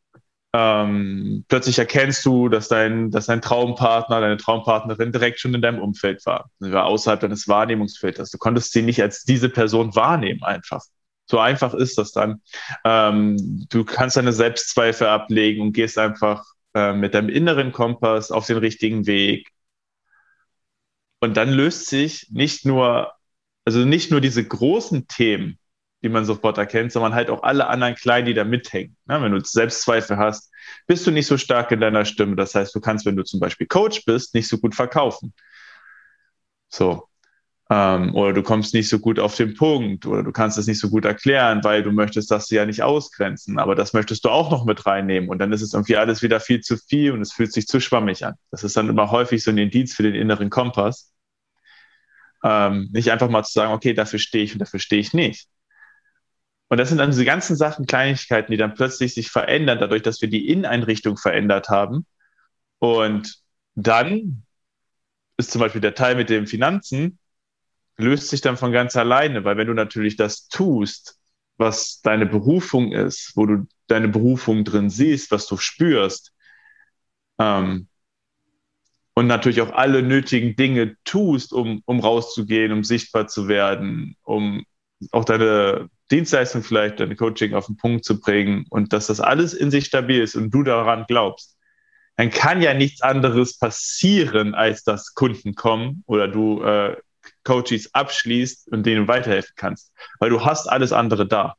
ähm, 0.55 1.45
plötzlich 1.49 1.79
erkennst 1.79 2.25
du, 2.25 2.49
dass 2.49 2.69
dein, 2.69 3.11
dass 3.11 3.27
dein 3.27 3.43
Traumpartner, 3.43 4.21
deine 4.21 4.39
Traumpartnerin 4.39 5.13
direkt 5.13 5.39
schon 5.41 5.55
in 5.55 5.63
deinem 5.63 5.81
Umfeld 5.81 6.25
war. 6.27 6.51
Sie 6.61 6.73
war 6.73 6.87
außerhalb 6.87 7.21
deines 7.21 7.47
Wahrnehmungsfilters. 7.49 8.31
Du 8.31 8.39
konntest 8.39 8.73
sie 8.73 8.83
nicht 8.83 9.03
als 9.03 9.25
diese 9.25 9.51
Person 9.51 9.95
wahrnehmen, 9.95 10.43
einfach. 10.43 10.83
So 11.27 11.39
einfach 11.41 11.75
ist 11.75 11.99
das 11.99 12.13
dann. 12.13 12.41
Ähm, 12.85 13.67
du 13.71 13.85
kannst 13.85 14.17
deine 14.17 14.33
Selbstzweifel 14.33 15.09
ablegen 15.09 15.63
und 15.63 15.73
gehst 15.73 15.99
einfach 15.99 16.45
äh, 16.75 16.93
mit 16.95 17.15
deinem 17.15 17.29
inneren 17.29 17.73
Kompass 17.73 18.31
auf 18.31 18.47
den 18.47 18.59
richtigen 18.59 19.07
Weg. 19.07 19.49
Und 21.21 21.37
dann 21.37 21.51
löst 21.51 21.87
sich 21.87 22.29
nicht 22.31 22.65
nur, 22.67 23.13
also 23.65 23.81
nicht 23.81 24.11
nur 24.11 24.21
diese 24.21 24.45
großen 24.45 25.07
Themen, 25.09 25.59
die 26.03 26.09
man 26.09 26.25
sofort 26.25 26.59
erkennt, 26.59 26.93
sondern 26.93 27.15
halt 27.15 27.31
auch 27.31 27.43
alle 27.43 27.69
anderen 27.69 27.95
Kleinen, 27.95 28.27
die 28.27 28.35
da 28.35 28.45
mithängen. 28.45 28.97
Ja, 29.09 29.23
wenn 29.23 29.33
du 29.33 29.41
Selbstzweifel 29.43 30.19
hast, 30.19 30.53
bist 30.87 31.07
du 31.07 31.11
nicht 31.11 31.27
so 31.27 31.39
stark 31.39 31.73
in 31.73 31.81
deiner 31.81 32.05
Stimme. 32.05 32.37
Das 32.37 32.55
heißt, 32.55 32.75
du 32.75 32.81
kannst, 32.81 33.07
wenn 33.07 33.17
du 33.17 33.25
zum 33.25 33.41
Beispiel 33.41 33.67
Coach 33.67 34.05
bist, 34.05 34.35
nicht 34.35 34.49
so 34.49 34.59
gut 34.59 34.75
verkaufen. 34.75 35.33
So. 36.69 37.09
Ähm, 37.69 38.15
oder 38.15 38.33
du 38.33 38.43
kommst 38.43 38.75
nicht 38.75 38.89
so 38.89 39.01
gut 39.01 39.19
auf 39.19 39.35
den 39.35 39.55
Punkt 39.55 40.07
oder 40.07 40.23
du 40.23 40.31
kannst 40.31 40.57
es 40.57 40.69
nicht 40.69 40.79
so 40.79 40.89
gut 40.89 41.05
erklären, 41.05 41.65
weil 41.65 41.83
du 41.83 41.91
möchtest 41.91 42.31
das 42.31 42.49
ja 42.51 42.65
nicht 42.65 42.83
ausgrenzen, 42.85 43.59
aber 43.59 43.75
das 43.75 43.93
möchtest 43.93 44.25
du 44.25 44.29
auch 44.29 44.53
noch 44.53 44.65
mit 44.65 44.87
reinnehmen 44.87 45.29
und 45.29 45.39
dann 45.39 45.53
ist 45.53 45.63
es 45.63 45.75
irgendwie 45.75 45.97
alles 45.97 46.23
wieder 46.23 46.39
viel 46.39 46.61
zu 46.61 46.77
viel 46.77 47.11
und 47.11 47.23
es 47.23 47.33
fühlt 47.33 47.53
sich 47.53 47.67
zu 47.67 47.81
schwammig 47.81 48.25
an. 48.25 48.35
Das 48.53 48.63
ist 48.63 48.77
dann 48.77 48.89
immer 48.89 49.11
häufig 49.11 49.43
so 49.43 49.51
ein 49.51 49.59
Indiz 49.59 49.95
für 49.95 50.05
den 50.05 50.15
inneren 50.15 50.49
Kompass. 50.49 51.13
Ähm, 52.45 52.89
nicht 52.93 53.11
einfach 53.11 53.29
mal 53.29 53.43
zu 53.43 53.53
sagen, 53.53 53.73
okay, 53.73 53.95
dafür 53.95 54.21
stehe 54.21 54.45
ich 54.45 54.53
und 54.53 54.61
dafür 54.61 54.79
stehe 54.79 55.01
ich 55.01 55.13
nicht. 55.13 55.49
Und 56.69 56.79
das 56.79 56.89
sind 56.89 56.99
dann 56.99 57.11
diese 57.11 57.25
ganzen 57.25 57.57
Sachen, 57.57 57.87
Kleinigkeiten, 57.87 58.53
die 58.53 58.59
dann 58.59 58.75
plötzlich 58.75 59.15
sich 59.15 59.31
verändern, 59.31 59.79
dadurch, 59.81 60.03
dass 60.03 60.21
wir 60.21 60.29
die 60.29 60.49
Inneneinrichtung 60.49 61.17
verändert 61.17 61.69
haben. 61.69 62.07
Und 62.79 63.41
dann 63.75 64.45
ist 65.37 65.51
zum 65.51 65.61
Beispiel 65.61 65.81
der 65.81 65.95
Teil 65.95 66.17
mit 66.17 66.31
den 66.31 66.47
Finanzen, 66.47 67.19
löst 67.99 68.29
sich 68.29 68.41
dann 68.41 68.57
von 68.57 68.73
ganz 68.73 68.97
alleine, 68.97 69.45
weil 69.45 69.57
wenn 69.57 69.67
du 69.67 69.75
natürlich 69.75 70.17
das 70.17 70.49
tust, 70.49 71.19
was 71.57 72.01
deine 72.03 72.27
Berufung 72.27 72.93
ist, 72.93 73.33
wo 73.35 73.47
du 73.47 73.67
deine 73.87 74.09
Berufung 74.09 74.65
drin 74.65 74.91
siehst, 74.91 75.31
was 75.31 75.47
du 75.47 75.57
spürst, 75.57 76.33
ähm, 77.39 77.89
und 79.19 79.27
natürlich 79.27 79.63
auch 79.63 79.73
alle 79.73 80.03
nötigen 80.03 80.57
Dinge 80.57 80.97
tust, 81.05 81.55
um, 81.55 81.83
um 81.87 82.01
rauszugehen, 82.01 82.71
um 82.73 82.85
sichtbar 82.85 83.29
zu 83.29 83.49
werden, 83.49 84.15
um 84.23 84.65
auch 85.11 85.25
deine 85.25 85.89
Dienstleistung 86.11 86.63
vielleicht, 86.63 87.01
deine 87.01 87.17
Coaching 87.17 87.55
auf 87.55 87.67
den 87.67 87.79
Punkt 87.79 88.05
zu 88.05 88.21
bringen 88.21 88.67
und 88.69 88.93
dass 88.93 89.07
das 89.07 89.21
alles 89.21 89.55
in 89.55 89.71
sich 89.71 89.87
stabil 89.87 90.23
ist 90.23 90.37
und 90.37 90.51
du 90.51 90.63
daran 90.63 91.07
glaubst, 91.09 91.57
dann 92.17 92.31
kann 92.31 92.61
ja 92.61 92.75
nichts 92.75 93.01
anderes 93.01 93.59
passieren, 93.59 94.55
als 94.55 94.85
dass 94.85 95.15
Kunden 95.15 95.55
kommen 95.55 96.03
oder 96.07 96.29
du 96.29 96.63
äh, 96.63 96.97
Coaches 97.47 97.95
abschließt 97.95 98.69
und 98.73 98.85
denen 98.85 99.09
weiterhelfen 99.09 99.55
kannst, 99.57 99.93
weil 100.19 100.31
du 100.31 100.45
hast 100.45 100.67
alles 100.67 100.93
andere 100.93 101.27
da. 101.27 101.55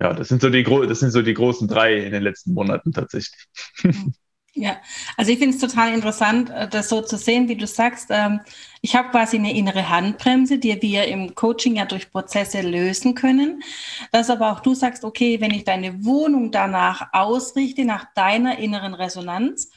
Ja, 0.00 0.12
das 0.12 0.28
sind 0.28 0.42
so 0.42 0.50
die, 0.50 0.64
das 0.64 1.00
sind 1.00 1.12
so 1.12 1.22
die 1.22 1.34
großen 1.34 1.68
drei 1.68 1.96
in 1.96 2.12
den 2.12 2.22
letzten 2.22 2.52
Monaten 2.52 2.92
tatsächlich. 2.92 3.46
Ja, 4.56 4.76
also 5.16 5.32
ich 5.32 5.40
finde 5.40 5.56
es 5.56 5.60
total 5.60 5.92
interessant, 5.92 6.48
äh, 6.48 6.68
das 6.68 6.88
so 6.88 7.02
zu 7.02 7.16
sehen, 7.16 7.48
wie 7.48 7.56
du 7.56 7.66
sagst. 7.66 8.06
Ähm, 8.10 8.40
ich 8.82 8.94
habe 8.94 9.08
quasi 9.08 9.36
eine 9.36 9.52
innere 9.52 9.88
Handbremse, 9.88 10.58
die 10.58 10.80
wir 10.80 11.08
im 11.08 11.34
Coaching 11.34 11.74
ja 11.74 11.86
durch 11.86 12.12
Prozesse 12.12 12.60
lösen 12.60 13.16
können. 13.16 13.64
Dass 14.12 14.30
aber 14.30 14.52
auch 14.52 14.60
du 14.60 14.74
sagst, 14.74 15.02
okay, 15.02 15.40
wenn 15.40 15.50
ich 15.50 15.64
deine 15.64 16.04
Wohnung 16.04 16.52
danach 16.52 17.08
ausrichte, 17.12 17.84
nach 17.84 18.06
deiner 18.14 18.58
inneren 18.58 18.94
Resonanz 18.94 19.70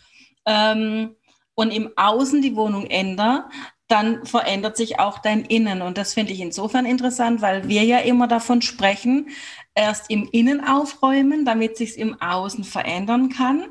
ähm, 0.46 1.15
und 1.57 1.71
im 1.71 1.89
Außen 1.95 2.41
die 2.43 2.55
Wohnung 2.55 2.85
ändere, 2.85 3.49
dann 3.87 4.25
verändert 4.25 4.77
sich 4.77 4.99
auch 4.99 5.17
dein 5.19 5.43
Innen. 5.43 5.81
Und 5.81 5.97
das 5.97 6.13
finde 6.13 6.31
ich 6.31 6.39
insofern 6.39 6.85
interessant, 6.85 7.41
weil 7.41 7.67
wir 7.67 7.83
ja 7.83 7.97
immer 7.97 8.27
davon 8.27 8.61
sprechen, 8.61 9.29
erst 9.73 10.11
im 10.11 10.29
Innen 10.31 10.63
aufräumen, 10.63 11.45
damit 11.45 11.75
sich 11.75 11.97
im 11.97 12.21
Außen 12.21 12.63
verändern 12.63 13.29
kann. 13.29 13.65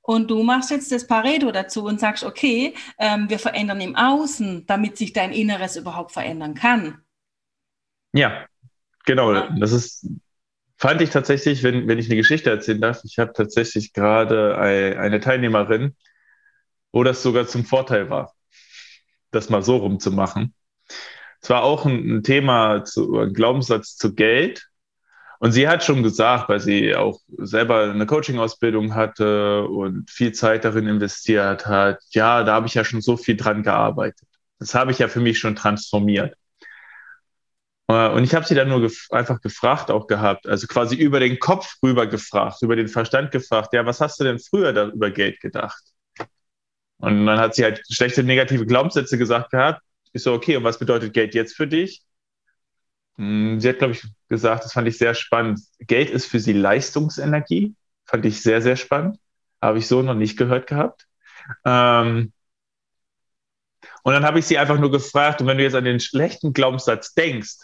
Und 0.00 0.30
du 0.30 0.42
machst 0.42 0.70
jetzt 0.70 0.90
das 0.92 1.06
Pareto 1.06 1.52
dazu 1.52 1.84
und 1.84 2.00
sagst, 2.00 2.24
okay, 2.24 2.74
ähm, 2.98 3.28
wir 3.28 3.38
verändern 3.38 3.82
im 3.82 3.96
Außen, 3.96 4.64
damit 4.66 4.96
sich 4.96 5.12
dein 5.12 5.32
Inneres 5.32 5.76
überhaupt 5.76 6.12
verändern 6.12 6.54
kann. 6.54 7.02
Ja, 8.14 8.46
genau. 9.04 9.34
Das 9.58 9.72
ist, 9.72 10.06
fand 10.78 11.02
ich 11.02 11.10
tatsächlich, 11.10 11.62
wenn, 11.64 11.86
wenn 11.86 11.98
ich 11.98 12.06
eine 12.06 12.16
Geschichte 12.16 12.48
erzählen 12.48 12.80
darf, 12.80 13.02
ich 13.04 13.18
habe 13.18 13.34
tatsächlich 13.34 13.92
gerade 13.92 14.56
eine 14.56 15.20
Teilnehmerin, 15.20 15.94
wo 16.92 17.04
das 17.04 17.22
sogar 17.22 17.46
zum 17.46 17.64
Vorteil 17.64 18.10
war, 18.10 18.34
das 19.30 19.50
mal 19.50 19.62
so 19.62 19.76
rumzumachen. 19.76 20.54
Es 21.42 21.50
war 21.50 21.62
auch 21.62 21.86
ein, 21.86 22.16
ein 22.16 22.22
Thema, 22.22 22.84
zu, 22.84 23.18
ein 23.18 23.32
Glaubenssatz 23.32 23.96
zu 23.96 24.14
Geld, 24.14 24.70
und 25.40 25.52
sie 25.52 25.66
hat 25.66 25.82
schon 25.82 26.02
gesagt, 26.02 26.50
weil 26.50 26.60
sie 26.60 26.94
auch 26.94 27.18
selber 27.38 27.90
eine 27.90 28.04
Coaching-Ausbildung 28.04 28.94
hatte 28.94 29.64
und 29.64 30.10
viel 30.10 30.32
Zeit 30.32 30.66
darin 30.66 30.86
investiert 30.86 31.66
hat, 31.66 31.98
ja, 32.10 32.44
da 32.44 32.52
habe 32.54 32.66
ich 32.66 32.74
ja 32.74 32.84
schon 32.84 33.00
so 33.00 33.16
viel 33.16 33.36
dran 33.38 33.62
gearbeitet. 33.62 34.28
Das 34.58 34.74
habe 34.74 34.92
ich 34.92 34.98
ja 34.98 35.08
für 35.08 35.20
mich 35.20 35.38
schon 35.38 35.56
transformiert. 35.56 36.36
Äh, 37.88 38.10
und 38.10 38.24
ich 38.24 38.34
habe 38.34 38.44
sie 38.46 38.54
dann 38.54 38.68
nur 38.68 38.82
gef 38.82 39.06
einfach 39.10 39.40
gefragt 39.40 39.90
auch 39.90 40.06
gehabt, 40.06 40.46
also 40.46 40.66
quasi 40.66 40.96
über 40.96 41.20
den 41.20 41.38
Kopf 41.38 41.76
rüber 41.82 42.06
gefragt, 42.06 42.58
über 42.62 42.76
den 42.76 42.88
Verstand 42.88 43.30
gefragt, 43.32 43.72
ja, 43.72 43.86
was 43.86 44.00
hast 44.00 44.20
du 44.20 44.24
denn 44.24 44.38
früher 44.38 44.72
da 44.74 44.88
über 44.88 45.10
Geld 45.10 45.40
gedacht? 45.40 45.82
Und 47.00 47.26
dann 47.26 47.38
hat 47.38 47.54
sie 47.54 47.64
halt 47.64 47.82
schlechte 47.90 48.22
negative 48.22 48.66
Glaubenssätze 48.66 49.18
gesagt 49.18 49.50
gehabt. 49.50 49.82
Ich 50.12 50.22
so, 50.22 50.32
okay, 50.32 50.56
und 50.56 50.64
was 50.64 50.78
bedeutet 50.78 51.14
Geld 51.14 51.34
jetzt 51.34 51.56
für 51.56 51.66
dich? 51.66 52.02
Hm, 53.16 53.60
sie 53.60 53.68
hat, 53.68 53.78
glaube 53.78 53.94
ich, 53.94 54.02
gesagt, 54.28 54.64
das 54.64 54.72
fand 54.72 54.88
ich 54.88 54.98
sehr 54.98 55.14
spannend. 55.14 55.60
Geld 55.78 56.10
ist 56.10 56.26
für 56.26 56.40
sie 56.40 56.52
Leistungsenergie. 56.52 57.74
Fand 58.04 58.24
ich 58.26 58.42
sehr, 58.42 58.60
sehr 58.60 58.76
spannend. 58.76 59.18
Habe 59.62 59.78
ich 59.78 59.86
so 59.86 60.02
noch 60.02 60.14
nicht 60.14 60.36
gehört 60.36 60.66
gehabt. 60.66 61.06
Ähm, 61.64 62.32
und 64.02 64.12
dann 64.12 64.24
habe 64.24 64.38
ich 64.38 64.46
sie 64.46 64.58
einfach 64.58 64.78
nur 64.78 64.90
gefragt, 64.90 65.40
und 65.40 65.46
wenn 65.46 65.58
du 65.58 65.64
jetzt 65.64 65.74
an 65.74 65.84
den 65.84 66.00
schlechten 66.00 66.52
Glaubenssatz 66.52 67.14
denkst, 67.14 67.56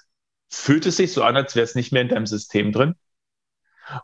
fühlt 0.51 0.87
es 0.87 0.97
sich 0.97 1.13
so 1.13 1.23
an, 1.23 1.37
als 1.37 1.57
wäre 1.57 1.65
es 1.65 1.75
nicht 1.75 1.93
mehr 1.93 2.03
in 2.03 2.09
deinem 2.09 2.27
System 2.27 2.73
drin? 2.73 2.95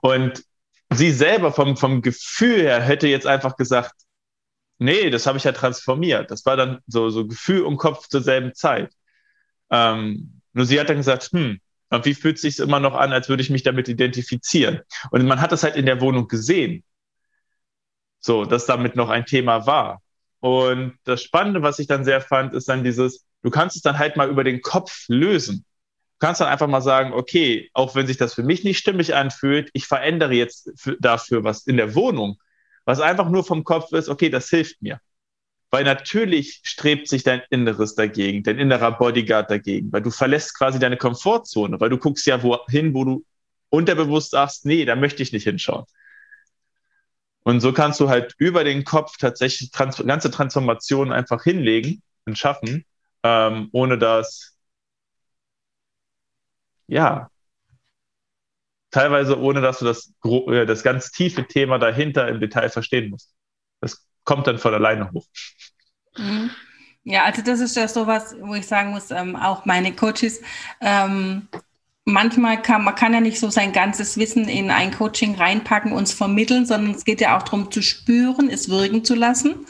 Und 0.00 0.44
sie 0.90 1.10
selber 1.10 1.52
vom, 1.52 1.76
vom 1.76 2.02
Gefühl 2.02 2.62
her 2.62 2.80
hätte 2.80 3.08
jetzt 3.08 3.26
einfach 3.26 3.56
gesagt, 3.56 3.94
nee, 4.78 5.10
das 5.10 5.26
habe 5.26 5.38
ich 5.38 5.44
ja 5.44 5.52
transformiert. 5.52 6.30
Das 6.30 6.44
war 6.46 6.56
dann 6.56 6.80
so, 6.86 7.10
so 7.10 7.26
Gefühl 7.26 7.62
und 7.62 7.76
Kopf 7.76 8.08
zur 8.08 8.22
selben 8.22 8.54
Zeit. 8.54 8.92
Ähm, 9.70 10.40
nur 10.52 10.66
sie 10.66 10.78
hat 10.78 10.90
dann 10.90 10.98
gesagt, 10.98 11.30
hm, 11.32 11.60
wie 12.02 12.14
fühlt 12.14 12.36
es 12.36 12.42
sich 12.42 12.58
immer 12.58 12.80
noch 12.80 12.94
an, 12.94 13.12
als 13.12 13.28
würde 13.28 13.42
ich 13.42 13.50
mich 13.50 13.62
damit 13.62 13.88
identifizieren? 13.88 14.80
Und 15.10 15.26
man 15.26 15.40
hat 15.40 15.52
das 15.52 15.62
halt 15.62 15.76
in 15.76 15.86
der 15.86 16.00
Wohnung 16.00 16.28
gesehen. 16.28 16.84
So, 18.20 18.44
dass 18.44 18.66
damit 18.66 18.96
noch 18.96 19.10
ein 19.10 19.26
Thema 19.26 19.66
war. 19.66 20.00
Und 20.40 20.96
das 21.04 21.22
Spannende, 21.22 21.62
was 21.62 21.78
ich 21.78 21.86
dann 21.86 22.04
sehr 22.04 22.20
fand, 22.20 22.54
ist 22.54 22.68
dann 22.68 22.84
dieses, 22.84 23.26
du 23.42 23.50
kannst 23.50 23.76
es 23.76 23.82
dann 23.82 23.98
halt 23.98 24.16
mal 24.16 24.28
über 24.28 24.44
den 24.44 24.62
Kopf 24.62 25.04
lösen. 25.08 25.64
Du 26.18 26.26
kannst 26.26 26.40
dann 26.40 26.48
einfach 26.48 26.68
mal 26.68 26.80
sagen, 26.80 27.12
okay, 27.12 27.70
auch 27.74 27.94
wenn 27.94 28.06
sich 28.06 28.16
das 28.16 28.34
für 28.34 28.42
mich 28.42 28.64
nicht 28.64 28.78
stimmig 28.78 29.14
anfühlt, 29.14 29.70
ich 29.72 29.86
verändere 29.86 30.34
jetzt 30.34 30.70
dafür 31.00 31.44
was 31.44 31.66
in 31.66 31.76
der 31.76 31.94
Wohnung, 31.94 32.38
was 32.84 33.00
einfach 33.00 33.28
nur 33.28 33.44
vom 33.44 33.64
Kopf 33.64 33.92
ist, 33.92 34.08
okay, 34.08 34.28
das 34.30 34.48
hilft 34.48 34.82
mir. 34.82 35.00
Weil 35.70 35.84
natürlich 35.84 36.60
strebt 36.64 37.08
sich 37.08 37.22
dein 37.22 37.42
Inneres 37.50 37.94
dagegen, 37.94 38.42
dein 38.42 38.58
innerer 38.58 38.92
Bodyguard 38.92 39.50
dagegen, 39.50 39.92
weil 39.92 40.02
du 40.02 40.10
verlässt 40.10 40.56
quasi 40.56 40.78
deine 40.78 40.98
Komfortzone, 40.98 41.80
weil 41.80 41.88
du 41.90 41.98
guckst 41.98 42.26
ja 42.26 42.42
wohin, 42.42 42.94
wo 42.94 43.04
du 43.04 43.24
unterbewusst 43.70 44.32
sagst, 44.32 44.66
nee, 44.66 44.84
da 44.84 44.96
möchte 44.96 45.22
ich 45.22 45.32
nicht 45.32 45.44
hinschauen. 45.44 45.84
Und 47.44 47.60
so 47.60 47.72
kannst 47.72 48.00
du 48.00 48.08
halt 48.08 48.34
über 48.38 48.64
den 48.64 48.84
Kopf 48.84 49.16
tatsächlich 49.16 49.70
trans 49.70 49.96
ganze 50.06 50.30
Transformationen 50.30 51.12
einfach 51.12 51.42
hinlegen 51.42 52.02
und 52.24 52.38
schaffen, 52.38 52.84
ähm, 53.24 53.68
ohne 53.72 53.98
dass, 53.98 54.56
ja, 56.86 57.31
teilweise 58.92 59.40
ohne 59.40 59.60
dass 59.60 59.80
du 59.80 59.84
das, 59.84 60.12
äh, 60.24 60.66
das 60.66 60.84
ganz 60.84 61.10
tiefe 61.10 61.44
Thema 61.46 61.78
dahinter 61.78 62.28
im 62.28 62.38
Detail 62.38 62.68
verstehen 62.68 63.10
musst. 63.10 63.34
Das 63.80 64.06
kommt 64.22 64.46
dann 64.46 64.58
von 64.58 64.72
alleine 64.72 65.10
hoch. 65.10 65.26
Mhm. 66.16 66.50
Ja, 67.04 67.24
also 67.24 67.42
das 67.42 67.58
ist 67.58 67.76
ja 67.76 67.88
sowas, 67.88 68.36
wo 68.40 68.54
ich 68.54 68.66
sagen 68.66 68.90
muss, 68.90 69.10
ähm, 69.10 69.34
auch 69.34 69.64
meine 69.64 69.92
Coaches, 69.92 70.40
ähm, 70.80 71.48
manchmal 72.04 72.62
kann 72.62 72.84
man 72.84 72.94
kann 72.94 73.12
ja 73.12 73.20
nicht 73.20 73.40
so 73.40 73.50
sein 73.50 73.72
ganzes 73.72 74.16
Wissen 74.18 74.46
in 74.48 74.70
ein 74.70 74.92
Coaching 74.92 75.34
reinpacken, 75.34 75.92
uns 75.92 76.12
vermitteln, 76.12 76.64
sondern 76.64 76.94
es 76.94 77.04
geht 77.04 77.20
ja 77.20 77.36
auch 77.36 77.42
darum 77.42 77.72
zu 77.72 77.82
spüren, 77.82 78.50
es 78.50 78.68
wirken 78.68 79.04
zu 79.04 79.16
lassen. 79.16 79.66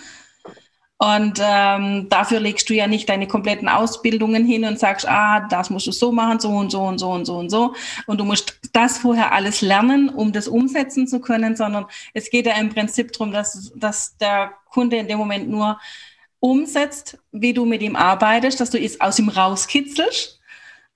Und 1.03 1.41
ähm, 1.43 2.09
dafür 2.11 2.39
legst 2.39 2.71
du 2.71 2.75
ja 2.75 2.87
nicht 2.87 3.09
deine 3.09 3.27
kompletten 3.27 3.69
Ausbildungen 3.69 4.47
hin 4.47 4.65
und 4.65 4.79
sagst, 4.79 5.09
ah, 5.09 5.41
das 5.51 5.69
musst 5.69 5.89
du 5.89 5.91
so 5.91 6.13
machen, 6.13 6.39
so 6.39 6.51
und 6.51 6.71
so 6.71 6.81
und 6.83 6.99
so 6.99 7.11
und 7.11 7.25
so 7.25 7.39
und 7.39 7.51
so. 7.51 7.75
Und 8.07 8.21
du 8.21 8.25
musst 8.25 8.61
das 8.73 8.99
vorher 8.99 9.33
alles 9.33 9.63
lernen, 9.63 10.11
um 10.11 10.31
das 10.31 10.47
umsetzen 10.47 11.09
zu 11.09 11.21
können, 11.21 11.57
sondern 11.57 11.87
es 12.15 12.31
geht 12.31 12.47
ja 12.47 12.55
im 12.55 12.69
Prinzip 12.69 13.13
darum, 13.13 13.33
dass, 13.33 13.73
dass 13.75 14.17
der 14.19 14.53
Kunde 14.71 14.97
in 14.97 15.09
dem 15.09 15.19
Moment 15.19 15.49
nur 15.49 15.81
umsetzt, 16.39 17.19
wie 17.33 17.53
du 17.53 17.65
mit 17.65 17.83
ihm 17.83 17.97
arbeitest, 17.97 18.61
dass 18.61 18.71
du 18.71 18.79
es 18.79 19.01
aus 19.01 19.19
ihm 19.19 19.29
rauskitzelst 19.29 20.39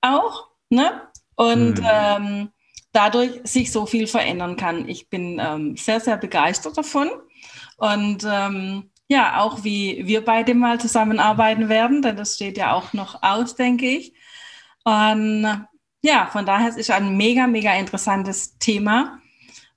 auch. 0.03 0.51
Ne? 0.71 1.03
Und 1.35 1.81
mhm. 1.81 1.87
ähm, 1.93 2.49
dadurch 2.93 3.41
sich 3.43 3.73
so 3.73 3.87
viel 3.87 4.07
verändern 4.07 4.57
kann. 4.57 4.89
Ich 4.89 5.11
bin 5.11 5.41
ähm, 5.45 5.77
sehr, 5.77 5.99
sehr 5.99 6.17
begeistert 6.17 6.79
davon. 6.79 7.11
Und 7.79 8.25
ähm, 8.25 8.91
ja, 9.09 9.41
auch 9.41 9.65
wie 9.65 10.07
wir 10.07 10.25
beide 10.25 10.55
mal 10.55 10.81
zusammenarbeiten 10.81 11.69
werden, 11.69 12.03
denn 12.03 12.17
das 12.17 12.35
steht 12.35 12.59
ja 12.59 12.73
auch 12.73 12.93
noch 12.93 13.23
aus, 13.23 13.55
denke 13.55 13.87
ich. 13.87 14.15
Und 14.85 15.67
ja, 16.03 16.27
von 16.27 16.47
daher 16.47 16.69
ist 16.69 16.79
es 16.79 16.91
ein 16.91 17.17
mega, 17.17 17.47
mega 17.47 17.75
interessantes 17.75 18.59
Thema. 18.59 19.21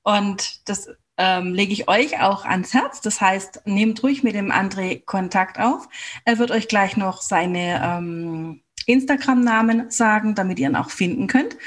Und 0.04 0.68
das 0.70 0.90
ähm, 1.18 1.54
lege 1.54 1.74
ich 1.74 1.88
euch 1.88 2.22
auch 2.22 2.46
ans 2.46 2.74
Herz. 2.74 3.02
Das 3.02 3.22
heißt, 3.22 3.64
nehmt 3.66 4.02
ruhig 4.04 4.24
mit 4.24 4.36
dem 4.36 4.52
André 4.52 5.04
Kontakt 5.06 5.60
auf. 5.60 5.88
Er 6.26 6.40
wird 6.40 6.52
euch 6.52 6.68
gleich 6.68 6.98
noch 6.98 7.22
seine 7.22 7.82
ähm, 7.84 8.62
Instagram-Namen 8.86 9.92
sagen, 9.92 10.34
damit 10.36 10.60
ihr 10.60 10.70
ihn 10.70 10.76
auch 10.76 10.90
finden 10.90 11.28
könnt. 11.28 11.58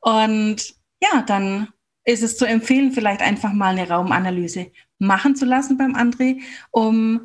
Und 0.00 0.74
ja, 1.02 1.22
dann 1.22 1.68
ist 2.04 2.22
es 2.22 2.36
zu 2.36 2.44
empfehlen, 2.44 2.92
vielleicht 2.92 3.20
einfach 3.20 3.52
mal 3.52 3.76
eine 3.76 3.88
Raumanalyse 3.88 4.72
machen 5.02 5.36
zu 5.36 5.44
lassen 5.44 5.76
beim 5.76 5.94
André, 5.94 6.40
um 6.70 7.22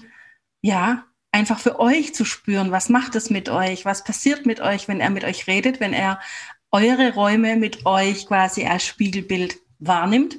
ja 0.61 1.05
einfach 1.31 1.59
für 1.59 1.79
euch 1.79 2.13
zu 2.13 2.25
spüren, 2.25 2.71
was 2.71 2.89
macht 2.89 3.15
es 3.15 3.29
mit 3.29 3.49
euch, 3.49 3.85
was 3.85 4.03
passiert 4.03 4.45
mit 4.45 4.59
euch, 4.59 4.87
wenn 4.87 4.99
er 4.99 5.09
mit 5.09 5.23
euch 5.23 5.47
redet, 5.47 5.79
wenn 5.79 5.93
er 5.93 6.19
eure 6.71 7.13
Räume 7.13 7.55
mit 7.55 7.85
euch 7.85 8.27
quasi 8.27 8.65
als 8.65 8.85
Spiegelbild 8.85 9.57
wahrnimmt. 9.79 10.37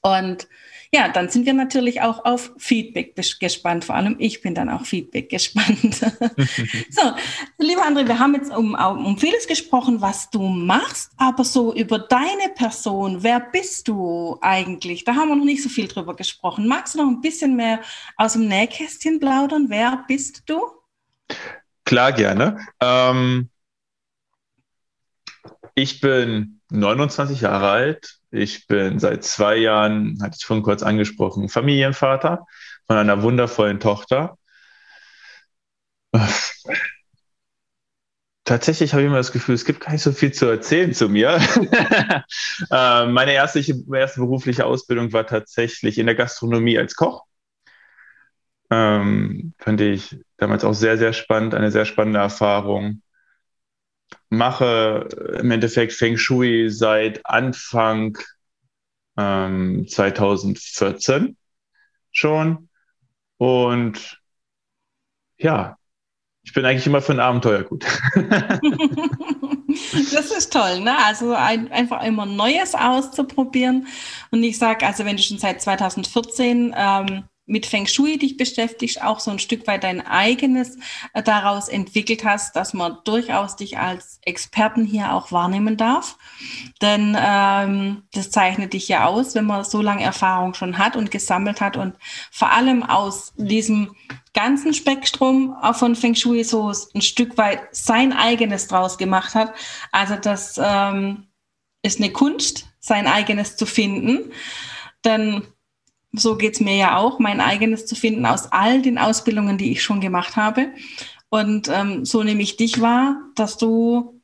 Und 0.00 0.48
ja, 0.92 1.08
dann 1.08 1.28
sind 1.28 1.44
wir 1.44 1.52
natürlich 1.52 2.00
auch 2.00 2.24
auf 2.24 2.52
Feedback 2.56 3.14
gespannt. 3.38 3.84
Vor 3.84 3.94
allem 3.94 4.16
ich 4.18 4.40
bin 4.40 4.54
dann 4.54 4.70
auch 4.70 4.84
Feedback 4.86 5.28
gespannt. 5.28 5.96
so, 6.90 7.02
lieber 7.58 7.82
André, 7.82 8.06
wir 8.06 8.18
haben 8.18 8.34
jetzt 8.34 8.50
um, 8.50 8.74
um 8.74 9.18
vieles 9.18 9.46
gesprochen, 9.46 10.00
was 10.00 10.30
du 10.30 10.40
machst, 10.42 11.12
aber 11.18 11.44
so 11.44 11.74
über 11.74 11.98
deine 11.98 12.48
Person, 12.54 13.22
wer 13.22 13.40
bist 13.40 13.88
du 13.88 14.38
eigentlich? 14.40 15.04
Da 15.04 15.14
haben 15.14 15.28
wir 15.28 15.36
noch 15.36 15.44
nicht 15.44 15.62
so 15.62 15.68
viel 15.68 15.88
drüber 15.88 16.16
gesprochen. 16.16 16.66
Magst 16.66 16.94
du 16.94 16.98
noch 16.98 17.08
ein 17.08 17.20
bisschen 17.20 17.56
mehr 17.56 17.80
aus 18.16 18.32
dem 18.32 18.48
Nähkästchen 18.48 19.20
plaudern? 19.20 19.66
Wer 19.68 20.04
bist 20.08 20.42
du? 20.46 20.60
Klar, 21.84 22.12
gerne. 22.12 22.58
Ähm, 22.80 23.50
ich 25.74 26.00
bin 26.00 26.60
29 26.70 27.40
Jahre 27.42 27.70
alt, 27.70 28.17
ich 28.30 28.66
bin 28.66 28.98
seit 28.98 29.24
zwei 29.24 29.56
Jahren, 29.56 30.18
hatte 30.22 30.36
ich 30.38 30.44
vorhin 30.44 30.62
kurz 30.64 30.82
angesprochen, 30.82 31.48
Familienvater 31.48 32.46
von 32.86 32.96
einer 32.96 33.22
wundervollen 33.22 33.80
Tochter. 33.80 34.36
Tatsächlich 38.44 38.92
habe 38.94 39.02
ich 39.02 39.08
immer 39.08 39.18
das 39.18 39.32
Gefühl, 39.32 39.54
es 39.54 39.66
gibt 39.66 39.80
gar 39.80 39.92
nicht 39.92 40.02
so 40.02 40.10
viel 40.10 40.32
zu 40.32 40.46
erzählen 40.46 40.92
zu 40.92 41.08
mir. 41.08 41.38
Äh, 42.72 43.06
meine 43.06 43.32
erste, 43.32 43.60
erste 43.60 44.20
berufliche 44.20 44.66
Ausbildung 44.66 45.12
war 45.12 45.24
tatsächlich 45.26 45.96
in 45.96 46.06
der 46.06 46.16
Gastronomie 46.16 46.76
als 46.76 46.96
Koch. 46.96 47.24
Ähm, 48.70 49.54
fand 49.58 49.80
ich 49.80 50.18
damals 50.38 50.64
auch 50.64 50.74
sehr, 50.74 50.98
sehr 50.98 51.12
spannend, 51.12 51.54
eine 51.54 51.70
sehr 51.70 51.84
spannende 51.84 52.18
Erfahrung 52.18 53.02
mache 54.30 55.08
im 55.38 55.50
Endeffekt 55.50 55.92
Feng 55.92 56.16
Shui 56.16 56.70
seit 56.70 57.24
Anfang 57.24 58.18
ähm, 59.16 59.86
2014 59.88 61.36
schon. 62.10 62.68
Und 63.38 64.20
ja, 65.38 65.76
ich 66.42 66.52
bin 66.52 66.64
eigentlich 66.64 66.86
immer 66.86 67.02
für 67.02 67.12
ein 67.12 67.20
Abenteuer 67.20 67.62
gut. 67.62 67.84
das 70.12 70.30
ist 70.30 70.52
toll, 70.52 70.80
ne? 70.80 70.96
Also 71.04 71.34
ein, 71.34 71.70
einfach 71.70 72.02
immer 72.02 72.26
Neues 72.26 72.74
auszuprobieren. 72.74 73.86
Und 74.30 74.42
ich 74.42 74.58
sage, 74.58 74.86
also 74.86 75.04
wenn 75.04 75.16
du 75.16 75.22
schon 75.22 75.38
seit 75.38 75.60
2014 75.60 76.74
ähm, 76.76 77.24
mit 77.48 77.66
Feng 77.66 77.86
Shui 77.86 78.18
dich 78.18 78.36
beschäftigst, 78.36 79.02
auch 79.02 79.20
so 79.20 79.30
ein 79.30 79.38
Stück 79.38 79.66
weit 79.66 79.82
dein 79.82 80.06
eigenes 80.06 80.76
äh, 81.14 81.22
daraus 81.22 81.68
entwickelt 81.68 82.24
hast, 82.24 82.54
dass 82.54 82.74
man 82.74 82.98
durchaus 83.04 83.56
dich 83.56 83.78
als 83.78 84.20
Experten 84.22 84.84
hier 84.84 85.12
auch 85.14 85.32
wahrnehmen 85.32 85.76
darf. 85.76 86.16
Denn 86.82 87.16
ähm, 87.18 88.02
das 88.12 88.30
zeichnet 88.30 88.74
dich 88.74 88.88
ja 88.88 89.06
aus, 89.06 89.34
wenn 89.34 89.46
man 89.46 89.64
so 89.64 89.82
lange 89.82 90.04
Erfahrung 90.04 90.54
schon 90.54 90.78
hat 90.78 90.94
und 90.94 91.10
gesammelt 91.10 91.60
hat 91.60 91.76
und 91.76 91.96
vor 92.30 92.52
allem 92.52 92.82
aus 92.82 93.32
diesem 93.36 93.94
ganzen 94.34 94.74
Spektrum 94.74 95.56
von 95.72 95.96
Feng 95.96 96.14
Shui 96.14 96.44
so 96.44 96.72
ein 96.94 97.02
Stück 97.02 97.38
weit 97.38 97.60
sein 97.72 98.12
eigenes 98.12 98.68
draus 98.68 98.98
gemacht 98.98 99.34
hat. 99.34 99.52
Also 99.90 100.16
das 100.16 100.60
ähm, 100.62 101.28
ist 101.82 101.98
eine 101.98 102.12
Kunst, 102.12 102.68
sein 102.78 103.06
eigenes 103.06 103.56
zu 103.56 103.66
finden. 103.66 104.32
Denn 105.04 105.42
so 106.12 106.36
geht 106.36 106.54
es 106.54 106.60
mir 106.60 106.76
ja 106.76 106.96
auch, 106.96 107.18
mein 107.18 107.40
eigenes 107.40 107.86
zu 107.86 107.94
finden 107.94 108.26
aus 108.26 108.50
all 108.52 108.82
den 108.82 108.98
Ausbildungen, 108.98 109.58
die 109.58 109.72
ich 109.72 109.82
schon 109.82 110.00
gemacht 110.00 110.36
habe. 110.36 110.72
Und 111.28 111.68
ähm, 111.68 112.04
so 112.04 112.22
nehme 112.22 112.42
ich 112.42 112.56
dich 112.56 112.80
wahr, 112.80 113.20
dass 113.34 113.58
du, 113.58 114.20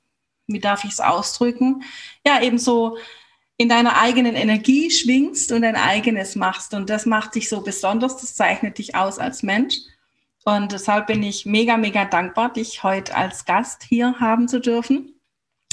wie 0.46 0.60
darf 0.60 0.84
ich 0.84 0.92
es 0.92 1.00
ausdrücken, 1.00 1.82
ja, 2.26 2.42
eben 2.42 2.58
so 2.58 2.96
in 3.56 3.68
deiner 3.68 3.98
eigenen 4.00 4.34
Energie 4.34 4.90
schwingst 4.90 5.52
und 5.52 5.62
dein 5.62 5.76
eigenes 5.76 6.34
machst. 6.34 6.74
Und 6.74 6.90
das 6.90 7.06
macht 7.06 7.34
dich 7.34 7.48
so 7.48 7.60
besonders, 7.60 8.16
das 8.16 8.34
zeichnet 8.34 8.78
dich 8.78 8.94
aus 8.94 9.18
als 9.18 9.42
Mensch. 9.42 9.76
Und 10.44 10.72
deshalb 10.72 11.06
bin 11.06 11.22
ich 11.22 11.46
mega, 11.46 11.76
mega 11.76 12.04
dankbar, 12.04 12.52
dich 12.52 12.82
heute 12.82 13.14
als 13.14 13.44
Gast 13.44 13.82
hier 13.84 14.18
haben 14.20 14.48
zu 14.48 14.60
dürfen 14.60 15.13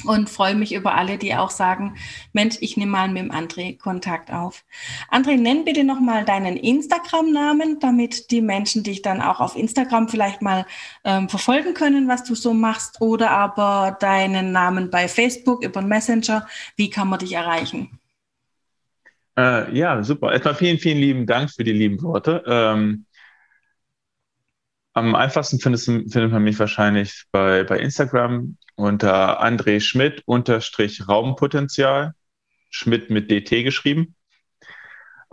und 0.05 0.29
freue 0.29 0.55
mich 0.55 0.73
über 0.73 0.95
alle, 0.95 1.17
die 1.17 1.35
auch 1.35 1.49
sagen, 1.49 1.95
Mensch, 2.33 2.57
ich 2.61 2.77
nehme 2.77 2.91
mal 2.91 3.07
mit 3.07 3.23
dem 3.23 3.31
André 3.31 3.77
Kontakt 3.77 4.31
auf. 4.31 4.63
André, 5.11 5.37
nenn 5.37 5.65
bitte 5.65 5.83
nochmal 5.83 6.25
deinen 6.25 6.57
Instagram-Namen, 6.57 7.79
damit 7.79 8.31
die 8.31 8.41
Menschen 8.41 8.83
dich 8.83 9.01
dann 9.01 9.21
auch 9.21 9.39
auf 9.39 9.55
Instagram 9.55 10.09
vielleicht 10.09 10.41
mal 10.41 10.65
ähm, 11.03 11.29
verfolgen 11.29 11.73
können, 11.73 12.07
was 12.07 12.23
du 12.23 12.35
so 12.35 12.53
machst, 12.53 13.01
oder 13.01 13.31
aber 13.31 13.97
deinen 13.99 14.51
Namen 14.51 14.89
bei 14.89 15.07
Facebook 15.07 15.63
über 15.63 15.81
Messenger. 15.81 16.47
Wie 16.75 16.89
kann 16.89 17.07
man 17.07 17.19
dich 17.19 17.33
erreichen? 17.33 17.99
Äh, 19.37 19.75
ja, 19.77 20.03
super. 20.03 20.31
Erstmal 20.31 20.55
vielen, 20.55 20.77
vielen 20.77 20.97
lieben 20.97 21.25
Dank 21.25 21.51
für 21.51 21.63
die 21.63 21.71
lieben 21.71 22.01
Worte. 22.01 22.43
Ähm, 22.45 23.05
am 24.93 25.15
einfachsten 25.15 25.59
findest, 25.59 25.85
findet 25.85 26.31
man 26.31 26.43
mich 26.43 26.59
wahrscheinlich 26.59 27.25
bei, 27.31 27.63
bei 27.63 27.79
Instagram 27.79 28.57
unter 28.75 29.41
André 29.43 29.79
Schmidt 29.79 30.23
unterstrich 30.25 31.07
Raumpotenzial. 31.07 32.13
Schmidt 32.71 33.09
mit 33.09 33.29
DT 33.29 33.63
geschrieben. 33.63 34.15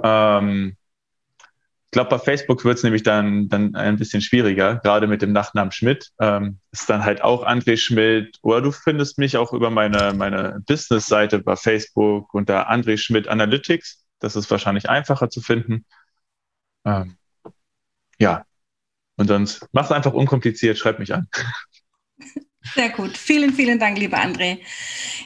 Ähm, 0.02 0.76
ich 1.86 1.92
glaube, 1.92 2.10
bei 2.10 2.18
Facebook 2.18 2.64
wird 2.64 2.76
es 2.76 2.84
nämlich 2.84 3.02
dann, 3.02 3.48
dann 3.48 3.74
ein 3.74 3.96
bisschen 3.96 4.20
schwieriger, 4.20 4.76
gerade 4.76 5.06
mit 5.06 5.22
dem 5.22 5.32
Nachnamen 5.32 5.72
Schmidt. 5.72 6.10
Ähm, 6.20 6.58
ist 6.70 6.90
dann 6.90 7.04
halt 7.04 7.22
auch 7.22 7.46
André 7.46 7.78
Schmidt. 7.78 8.38
Oder 8.42 8.60
du 8.60 8.72
findest 8.72 9.18
mich 9.18 9.38
auch 9.38 9.54
über 9.54 9.70
meine, 9.70 10.12
meine 10.12 10.60
Business-Seite 10.66 11.38
bei 11.38 11.56
Facebook 11.56 12.34
unter 12.34 12.70
André 12.70 12.98
Schmidt 12.98 13.28
Analytics. 13.28 14.04
Das 14.18 14.36
ist 14.36 14.50
wahrscheinlich 14.50 14.90
einfacher 14.90 15.30
zu 15.30 15.40
finden. 15.40 15.86
Ähm, 16.84 17.16
ja, 18.18 18.44
und 19.18 19.28
sonst 19.28 19.66
mach's 19.72 19.92
einfach 19.92 20.14
unkompliziert, 20.14 20.78
schreib 20.78 20.98
mich 20.98 21.12
an. 21.12 21.28
Sehr 22.74 22.90
gut. 22.90 23.16
Vielen, 23.16 23.52
vielen 23.52 23.78
Dank, 23.78 23.98
lieber 23.98 24.18
André. 24.18 24.58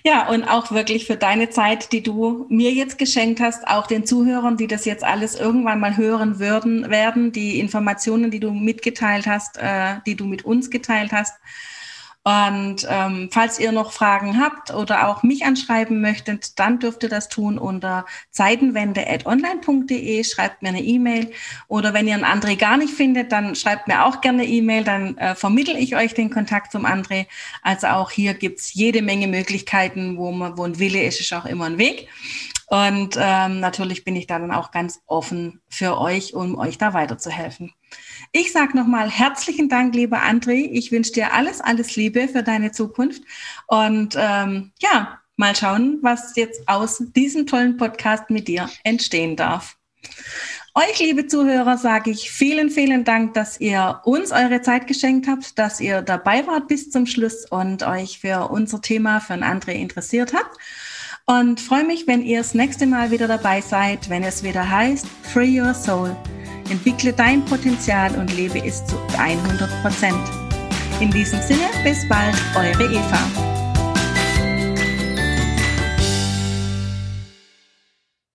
Ja, 0.04 0.28
und 0.28 0.44
auch 0.44 0.70
wirklich 0.70 1.06
für 1.06 1.16
deine 1.16 1.50
Zeit, 1.50 1.92
die 1.92 2.02
du 2.02 2.46
mir 2.48 2.72
jetzt 2.72 2.98
geschenkt 2.98 3.40
hast, 3.40 3.66
auch 3.66 3.86
den 3.86 4.06
Zuhörern, 4.06 4.56
die 4.56 4.66
das 4.66 4.84
jetzt 4.84 5.04
alles 5.04 5.34
irgendwann 5.34 5.80
mal 5.80 5.96
hören 5.96 6.38
würden, 6.38 6.90
werden, 6.90 7.32
die 7.32 7.58
Informationen, 7.58 8.30
die 8.30 8.40
du 8.40 8.52
mitgeteilt 8.52 9.26
hast, 9.26 9.58
äh, 9.58 9.96
die 10.06 10.16
du 10.16 10.24
mit 10.26 10.44
uns 10.44 10.70
geteilt 10.70 11.12
hast. 11.12 11.34
Und 12.24 12.86
ähm, 12.88 13.30
falls 13.32 13.58
ihr 13.58 13.72
noch 13.72 13.90
Fragen 13.92 14.40
habt 14.40 14.72
oder 14.72 15.08
auch 15.08 15.24
mich 15.24 15.44
anschreiben 15.44 16.00
möchtet, 16.00 16.56
dann 16.60 16.78
dürft 16.78 17.02
ihr 17.02 17.08
das 17.08 17.28
tun 17.28 17.58
unter 17.58 18.06
zeitenwende.online.de, 18.30 20.22
schreibt 20.22 20.62
mir 20.62 20.68
eine 20.68 20.82
E-Mail. 20.82 21.32
Oder 21.66 21.94
wenn 21.94 22.06
ihr 22.06 22.14
einen 22.14 22.24
André 22.24 22.56
gar 22.56 22.76
nicht 22.76 22.94
findet, 22.94 23.32
dann 23.32 23.56
schreibt 23.56 23.88
mir 23.88 24.04
auch 24.04 24.20
gerne 24.20 24.44
E-Mail, 24.44 24.84
dann 24.84 25.18
äh, 25.18 25.34
vermittel 25.34 25.76
ich 25.76 25.96
euch 25.96 26.14
den 26.14 26.30
Kontakt 26.30 26.70
zum 26.70 26.86
André. 26.86 27.26
Also 27.62 27.88
auch 27.88 28.12
hier 28.12 28.34
gibt's 28.34 28.72
jede 28.72 29.02
Menge 29.02 29.26
Möglichkeiten, 29.26 30.16
wo 30.16 30.30
man, 30.30 30.56
wo 30.56 30.62
ein 30.62 30.78
Wille 30.78 31.02
ist, 31.02 31.18
ist 31.18 31.32
auch 31.32 31.46
immer 31.46 31.64
ein 31.64 31.78
Weg. 31.78 32.08
Und 32.68 33.18
ähm, 33.20 33.58
natürlich 33.58 34.04
bin 34.04 34.14
ich 34.14 34.28
da 34.28 34.38
dann 34.38 34.52
auch 34.52 34.70
ganz 34.70 35.00
offen 35.06 35.60
für 35.68 35.98
euch, 35.98 36.34
um 36.34 36.56
euch 36.56 36.78
da 36.78 36.94
weiterzuhelfen. 36.94 37.72
Ich 38.32 38.52
sage 38.52 38.76
nochmal 38.76 39.10
herzlichen 39.10 39.68
Dank, 39.68 39.94
lieber 39.94 40.22
André. 40.22 40.70
Ich 40.72 40.90
wünsche 40.90 41.12
dir 41.12 41.34
alles, 41.34 41.60
alles 41.60 41.96
Liebe 41.96 42.28
für 42.28 42.42
deine 42.42 42.72
Zukunft. 42.72 43.22
Und 43.66 44.16
ähm, 44.18 44.72
ja, 44.80 45.20
mal 45.36 45.54
schauen, 45.54 45.98
was 46.00 46.34
jetzt 46.36 46.66
aus 46.66 47.02
diesem 47.14 47.46
tollen 47.46 47.76
Podcast 47.76 48.30
mit 48.30 48.48
dir 48.48 48.70
entstehen 48.84 49.36
darf. 49.36 49.76
Euch, 50.74 50.98
liebe 51.00 51.26
Zuhörer, 51.26 51.76
sage 51.76 52.10
ich 52.10 52.30
vielen, 52.30 52.70
vielen 52.70 53.04
Dank, 53.04 53.34
dass 53.34 53.60
ihr 53.60 54.00
uns 54.04 54.32
eure 54.32 54.62
Zeit 54.62 54.86
geschenkt 54.86 55.28
habt, 55.28 55.58
dass 55.58 55.80
ihr 55.80 56.00
dabei 56.00 56.46
wart 56.46 56.68
bis 56.68 56.90
zum 56.90 57.04
Schluss 57.04 57.44
und 57.44 57.82
euch 57.82 58.20
für 58.20 58.48
unser 58.48 58.80
Thema, 58.80 59.20
für 59.20 59.34
ein 59.34 59.44
André 59.44 59.72
interessiert 59.72 60.32
habt. 60.32 60.56
Und 61.26 61.60
freue 61.60 61.84
mich, 61.84 62.06
wenn 62.06 62.22
ihr 62.22 62.38
das 62.38 62.54
nächste 62.54 62.86
Mal 62.86 63.10
wieder 63.10 63.28
dabei 63.28 63.60
seid, 63.60 64.08
wenn 64.08 64.24
es 64.24 64.42
wieder 64.42 64.68
heißt 64.68 65.06
Free 65.34 65.60
Your 65.60 65.74
Soul 65.74 66.16
Entwickle 66.72 67.12
dein 67.12 67.44
Potenzial 67.44 68.16
und 68.18 68.34
lebe 68.34 68.58
es 68.64 68.82
zu 68.86 68.96
100 69.18 69.82
Prozent. 69.82 70.16
In 71.00 71.10
diesem 71.10 71.38
Sinne, 71.42 71.68
bis 71.84 72.08
bald, 72.08 72.34
eure 72.56 72.90
Eva. 72.90 73.51